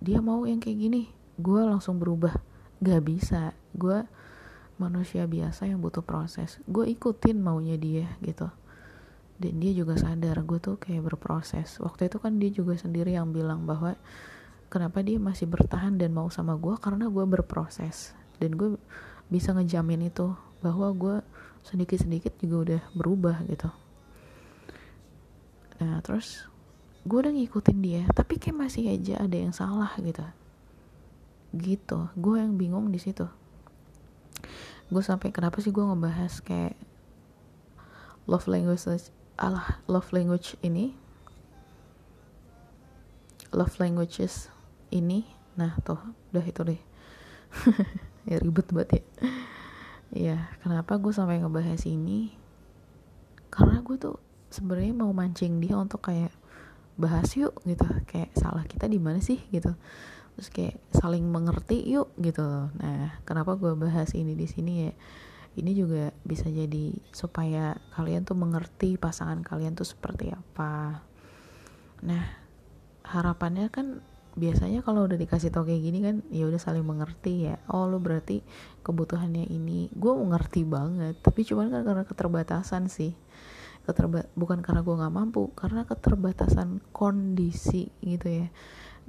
dia 0.00 0.18
mau 0.24 0.48
yang 0.48 0.58
kayak 0.58 0.78
gini. 0.80 1.02
Gue 1.36 1.60
langsung 1.64 2.00
berubah. 2.00 2.32
Gak 2.80 3.00
bisa. 3.04 3.52
Gue 3.76 4.04
manusia 4.80 5.28
biasa 5.28 5.68
yang 5.68 5.84
butuh 5.84 6.00
proses. 6.00 6.56
Gue 6.64 6.88
ikutin 6.88 7.36
maunya 7.36 7.76
dia 7.76 8.08
gitu. 8.24 8.48
Dan 9.40 9.60
dia 9.60 9.72
juga 9.72 9.96
sadar 9.96 10.40
gue 10.44 10.58
tuh 10.60 10.76
kayak 10.80 11.12
berproses. 11.12 11.80
Waktu 11.80 12.08
itu 12.12 12.16
kan 12.20 12.36
dia 12.40 12.50
juga 12.52 12.76
sendiri 12.76 13.16
yang 13.16 13.32
bilang 13.32 13.64
bahwa 13.64 13.96
kenapa 14.72 15.00
dia 15.00 15.16
masih 15.20 15.48
bertahan 15.48 15.96
dan 15.96 16.12
mau 16.12 16.28
sama 16.32 16.56
gue 16.56 16.76
karena 16.80 17.08
gue 17.08 17.24
berproses. 17.24 18.16
Dan 18.40 18.56
gue 18.56 18.76
bisa 19.28 19.52
ngejamin 19.52 20.08
itu 20.12 20.32
bahwa 20.60 20.92
gue 20.92 21.16
sedikit-sedikit 21.64 22.36
juga 22.40 22.56
udah 22.64 22.82
berubah 22.96 23.36
gitu. 23.48 23.68
Nah 25.80 26.00
terus 26.04 26.49
gue 27.00 27.16
udah 27.16 27.32
ngikutin 27.32 27.78
dia 27.80 28.02
tapi 28.12 28.36
kayak 28.36 28.60
masih 28.60 28.92
aja 28.92 29.24
ada 29.24 29.36
yang 29.36 29.54
salah 29.56 29.92
gitu. 30.00 30.20
Gitu 31.56 31.98
gue 32.14 32.36
yang 32.36 32.60
bingung 32.60 32.92
di 32.92 33.00
situ. 33.00 33.24
Gue 34.90 35.02
sampai 35.04 35.32
kenapa 35.32 35.62
sih 35.64 35.72
gue 35.72 35.80
ngebahas 35.80 36.42
kayak 36.44 36.76
love 38.28 38.44
language 38.50 38.84
alah 39.40 39.80
love 39.88 40.12
language 40.12 40.60
ini? 40.60 40.92
Love 43.50 43.80
languages 43.80 44.52
ini 44.92 45.24
nah 45.56 45.74
tuh 45.82 45.98
udah 46.32 46.44
itu 46.44 46.60
deh. 46.64 46.80
Ya 48.28 48.36
ribet 48.36 48.68
banget 48.68 49.00
ya. 49.00 49.04
Ya 50.12 50.36
kenapa 50.60 51.00
gue 51.00 51.08
sampai 51.08 51.40
ngebahas 51.40 51.88
ini? 51.88 52.36
Karena 53.48 53.80
gue 53.80 53.96
tuh 53.96 54.20
sebenarnya 54.52 54.92
mau 54.92 55.10
mancing 55.16 55.56
dia 55.56 55.80
untuk 55.80 56.04
kayak 56.04 56.30
bahas 56.96 57.28
yuk 57.36 57.54
gitu. 57.66 57.86
Kayak 58.08 58.34
salah 58.34 58.64
kita 58.66 58.86
di 58.90 58.98
mana 58.98 59.22
sih? 59.22 59.38
gitu. 59.52 59.74
Terus 60.40 60.48
kayak 60.48 60.76
saling 60.96 61.26
mengerti 61.28 61.84
yuk 61.84 62.16
gitu. 62.16 62.72
Nah 62.80 63.20
kenapa 63.28 63.60
gue 63.60 63.76
bahas 63.76 64.14
ini 64.16 64.32
di 64.32 64.48
sini 64.48 64.88
ya? 64.88 64.92
Ini 65.58 65.74
juga 65.74 66.14
bisa 66.22 66.46
jadi 66.46 66.94
supaya 67.10 67.76
kalian 67.98 68.22
tuh 68.24 68.38
mengerti 68.38 68.96
pasangan 68.96 69.42
kalian 69.42 69.76
tuh 69.76 69.84
seperti 69.84 70.30
apa. 70.32 71.04
Nah 72.06 72.24
harapannya 73.04 73.68
kan 73.68 74.00
biasanya 74.38 74.86
kalau 74.86 75.10
udah 75.10 75.18
dikasih 75.18 75.50
tau 75.50 75.66
kayak 75.66 75.82
gini 75.82 75.98
kan 76.00 76.22
ya 76.30 76.46
udah 76.46 76.56
saling 76.62 76.86
mengerti 76.86 77.50
ya. 77.50 77.58
Oh 77.68 77.90
lu 77.90 77.98
berarti 77.98 78.40
kebutuhannya 78.86 79.50
ini. 79.50 79.90
Gue 79.92 80.14
mengerti 80.14 80.62
banget 80.64 81.18
tapi 81.20 81.42
cuman 81.42 81.68
kan 81.68 81.82
karena 81.82 82.04
keterbatasan 82.06 82.86
sih 82.86 83.12
Keterba 83.90 84.22
bukan 84.38 84.62
karena 84.62 84.86
gue 84.86 84.94
nggak 84.94 85.14
mampu 85.14 85.50
karena 85.58 85.82
keterbatasan 85.82 86.78
kondisi 86.94 87.90
gitu 88.06 88.46
ya. 88.46 88.46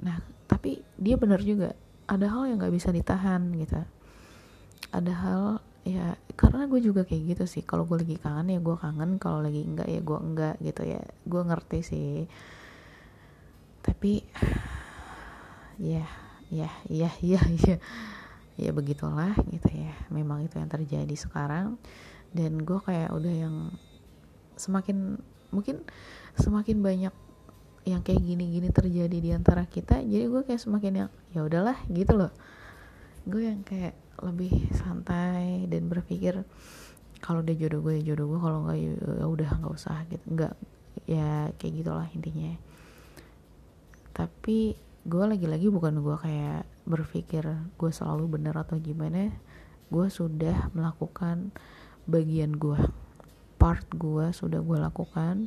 Nah 0.02 0.18
tapi 0.50 0.82
dia 0.98 1.14
benar 1.14 1.38
juga 1.38 1.78
ada 2.10 2.26
hal 2.26 2.50
yang 2.50 2.58
nggak 2.58 2.74
bisa 2.74 2.90
ditahan 2.90 3.54
gitu. 3.54 3.78
Ada 4.90 5.12
hal 5.14 5.42
ya 5.86 6.18
karena 6.34 6.66
gue 6.66 6.82
juga 6.82 7.06
kayak 7.06 7.38
gitu 7.38 7.44
sih. 7.46 7.62
Kalau 7.62 7.86
gue 7.86 8.02
lagi 8.02 8.18
kangen 8.18 8.50
ya 8.50 8.58
gue 8.58 8.76
kangen 8.76 9.22
kalau 9.22 9.38
lagi 9.38 9.62
enggak 9.62 9.86
ya 9.86 10.00
gue 10.02 10.18
enggak 10.18 10.56
gitu 10.58 10.82
ya. 10.82 11.00
Gue 11.22 11.42
ngerti 11.46 11.78
sih. 11.86 12.12
Tapi 13.86 14.26
ya 15.78 16.04
ya 16.50 16.68
ya 16.90 17.10
ya 17.22 17.40
ya. 17.62 17.76
Ya 18.60 18.70
begitulah 18.74 19.32
gitu 19.48 19.70
ya. 19.72 19.94
Memang 20.12 20.44
itu 20.44 20.60
yang 20.60 20.68
terjadi 20.68 21.14
sekarang. 21.16 21.80
Dan 22.32 22.60
gue 22.64 22.80
kayak 22.80 23.12
udah 23.12 23.32
yang 23.32 23.56
semakin 24.62 25.18
mungkin 25.50 25.82
semakin 26.38 26.78
banyak 26.80 27.14
yang 27.82 28.00
kayak 28.06 28.22
gini-gini 28.22 28.70
terjadi 28.70 29.18
di 29.18 29.30
antara 29.34 29.66
kita 29.66 29.98
jadi 30.06 30.30
gue 30.30 30.42
kayak 30.46 30.62
semakin 30.62 30.92
yang 31.06 31.10
ya 31.34 31.42
udahlah 31.42 31.74
gitu 31.90 32.14
loh. 32.14 32.30
Gue 33.26 33.50
yang 33.50 33.66
kayak 33.66 33.98
lebih 34.22 34.70
santai 34.70 35.66
dan 35.66 35.90
berpikir 35.90 36.46
kalau 37.18 37.42
dia 37.42 37.58
jodoh 37.58 37.82
gue 37.82 37.98
ya 37.98 38.14
jodoh 38.14 38.30
gue 38.30 38.38
kalau 38.38 38.58
nggak 38.66 38.78
ya 38.78 39.26
udah 39.26 39.50
nggak 39.58 39.74
usah 39.74 39.98
gitu. 40.06 40.22
Nggak 40.30 40.54
ya 41.10 41.50
kayak 41.58 41.72
gitulah 41.82 42.06
intinya. 42.14 42.54
Tapi 44.14 44.78
gue 45.02 45.24
lagi-lagi 45.26 45.66
bukan 45.66 45.98
gue 45.98 46.16
kayak 46.22 46.62
berpikir 46.86 47.42
gue 47.74 47.90
selalu 47.90 48.38
benar 48.38 48.62
atau 48.62 48.78
gimana 48.78 49.34
gue 49.90 50.06
sudah 50.06 50.70
melakukan 50.70 51.50
bagian 52.06 52.54
gue 52.54 52.78
part 53.62 53.86
gue 53.94 54.34
sudah 54.34 54.58
gue 54.58 54.78
lakukan 54.82 55.46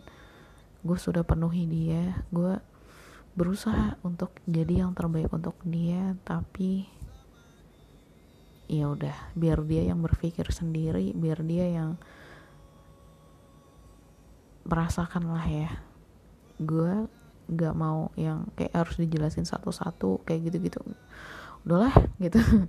gue 0.87 0.95
sudah 0.95 1.27
penuhi 1.27 1.67
dia 1.67 2.23
gue 2.31 2.55
berusaha 3.35 3.99
untuk 4.07 4.31
jadi 4.47 4.87
yang 4.87 4.95
terbaik 4.95 5.27
untuk 5.35 5.59
dia 5.67 6.15
tapi 6.23 6.87
ya 8.71 8.87
udah 8.87 9.35
biar 9.35 9.59
dia 9.67 9.91
yang 9.91 9.99
berpikir 9.99 10.47
sendiri 10.55 11.11
biar 11.11 11.43
dia 11.43 11.67
yang 11.67 11.99
merasakan 14.65 15.29
lah 15.29 15.45
ya. 15.45 15.69
Gue 16.57 17.05
gak 17.45 17.77
mau 17.77 18.09
yang 18.17 18.49
kayak 18.57 18.73
harus 18.73 18.97
dijelasin 18.97 19.45
satu-satu 19.45 20.25
kayak 20.25 20.49
gitu-gitu. 20.49 20.81
Udahlah 21.63 21.93
gitu. 22.17 22.41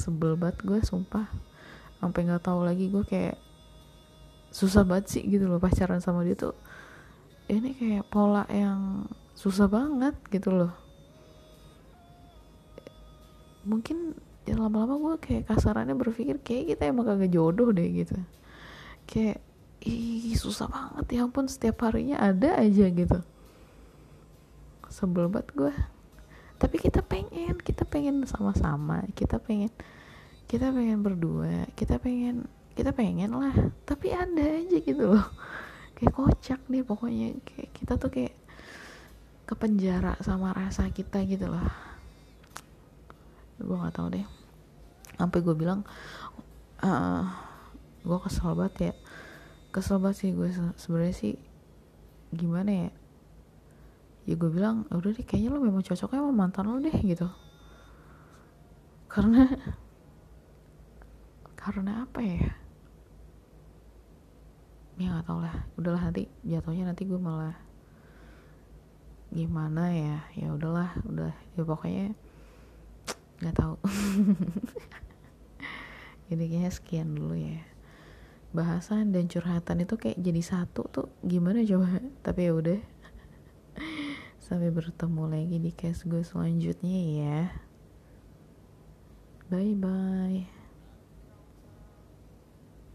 Sebel 0.00 0.40
banget 0.40 0.64
gue 0.64 0.80
sumpah 0.80 1.28
sampai 1.98 2.20
nggak 2.28 2.44
tahu 2.44 2.60
lagi 2.64 2.92
gue 2.92 3.04
kayak 3.04 3.36
susah 4.52 4.86
banget 4.88 5.06
sih 5.12 5.22
gitu 5.26 5.48
loh 5.48 5.60
pacaran 5.60 6.00
sama 6.00 6.24
dia 6.24 6.36
tuh. 6.36 6.56
Ini 7.46 7.76
kayak 7.78 8.04
pola 8.10 8.42
yang 8.50 9.06
susah 9.36 9.70
banget 9.70 10.16
gitu 10.32 10.50
loh. 10.50 10.72
Mungkin 13.66 14.14
ya 14.46 14.54
lama-lama 14.54 14.96
gue 15.02 15.14
kayak 15.18 15.50
kasarannya 15.50 15.98
berpikir 15.98 16.38
kayak 16.42 16.76
kita 16.76 16.82
emang 16.90 17.06
kagak 17.06 17.34
jodoh 17.34 17.70
deh 17.74 17.86
gitu. 17.90 18.16
Kayak 19.06 19.42
ih 19.86 20.34
susah 20.34 20.66
banget 20.66 21.06
ya 21.14 21.26
ampun 21.26 21.46
setiap 21.46 21.86
harinya 21.86 22.18
ada 22.18 22.58
aja 22.58 22.86
gitu. 22.90 23.18
Sebel 24.90 25.28
banget 25.28 25.50
gue 25.54 25.74
tapi 26.56 26.80
kita 26.80 27.04
pengen 27.04 27.60
kita 27.60 27.84
pengen 27.84 28.24
sama-sama 28.24 29.04
kita 29.12 29.36
pengen 29.36 29.68
kita 30.46 30.70
pengen 30.70 31.02
berdua 31.02 31.66
kita 31.74 31.98
pengen 31.98 32.46
kita 32.76 32.92
pengen 32.92 33.32
lah. 33.32 33.56
Tapi 33.88 34.12
ada 34.12 34.44
aja 34.44 34.76
gitu 34.76 35.16
loh. 35.16 35.26
Kayak 35.96 36.12
kocak 36.12 36.60
deh 36.68 36.84
pokoknya. 36.84 37.40
Kayak 37.42 37.70
kita 37.72 37.92
tuh 37.96 38.12
kayak 38.12 38.36
kepenjara 39.48 40.20
sama 40.20 40.52
rasa 40.52 40.92
kita 40.92 41.24
gitu 41.24 41.48
loh. 41.48 41.64
Gue 43.56 43.76
nggak 43.80 43.96
tahu 43.96 44.12
deh. 44.12 44.28
Sampai 45.16 45.40
gue 45.40 45.56
bilang 45.56 45.88
uh, 46.84 47.24
gue 48.04 48.18
kesel 48.28 48.52
banget 48.52 48.92
ya. 48.92 48.94
Kesel 49.72 49.96
banget 49.96 50.16
sih 50.20 50.30
gue 50.36 50.52
sebenarnya 50.76 51.16
sih 51.16 51.34
gimana 52.36 52.68
ya? 52.68 52.90
Ya 54.28 54.34
gue 54.36 54.50
bilang 54.52 54.84
ya 54.92 55.00
udah 55.00 55.16
deh 55.16 55.24
kayaknya 55.24 55.56
lo 55.56 55.64
memang 55.64 55.80
cocoknya 55.80 56.20
sama 56.20 56.32
mantan 56.36 56.68
lo 56.68 56.76
deh 56.76 56.92
gitu. 57.00 57.24
Karena 59.08 59.48
karena 61.66 62.06
apa 62.06 62.22
ya? 62.22 62.46
Ya 65.02 65.10
nggak 65.10 65.26
tau 65.26 65.42
lah. 65.42 65.66
Udahlah 65.74 66.02
nanti 66.06 66.30
jatuhnya 66.46 66.86
nanti 66.86 67.02
gue 67.02 67.18
malah 67.18 67.58
gimana 69.34 69.90
ya? 69.90 70.22
Ya 70.38 70.54
udahlah 70.54 70.94
udah. 71.10 71.34
Ya 71.58 71.62
pokoknya 71.66 72.14
nggak 73.42 73.56
tahu. 73.58 73.74
Jadi 76.30 76.44
kayaknya 76.46 76.70
sekian 76.70 77.18
dulu 77.18 77.34
ya. 77.34 77.66
Bahasan 78.54 79.10
dan 79.10 79.26
curhatan 79.26 79.82
itu 79.82 79.98
kayak 79.98 80.22
jadi 80.22 80.40
satu 80.40 80.86
tuh 80.88 81.10
gimana 81.26 81.66
coba? 81.66 81.98
Tapi 82.22 82.46
ya 82.46 82.52
udah. 82.54 82.80
Sampai 84.46 84.70
bertemu 84.70 85.22
lagi 85.26 85.58
di 85.58 85.72
case 85.74 86.06
gue 86.06 86.22
selanjutnya 86.22 86.98
ya. 87.20 87.40
Bye 89.50 89.74
bye 89.74 90.55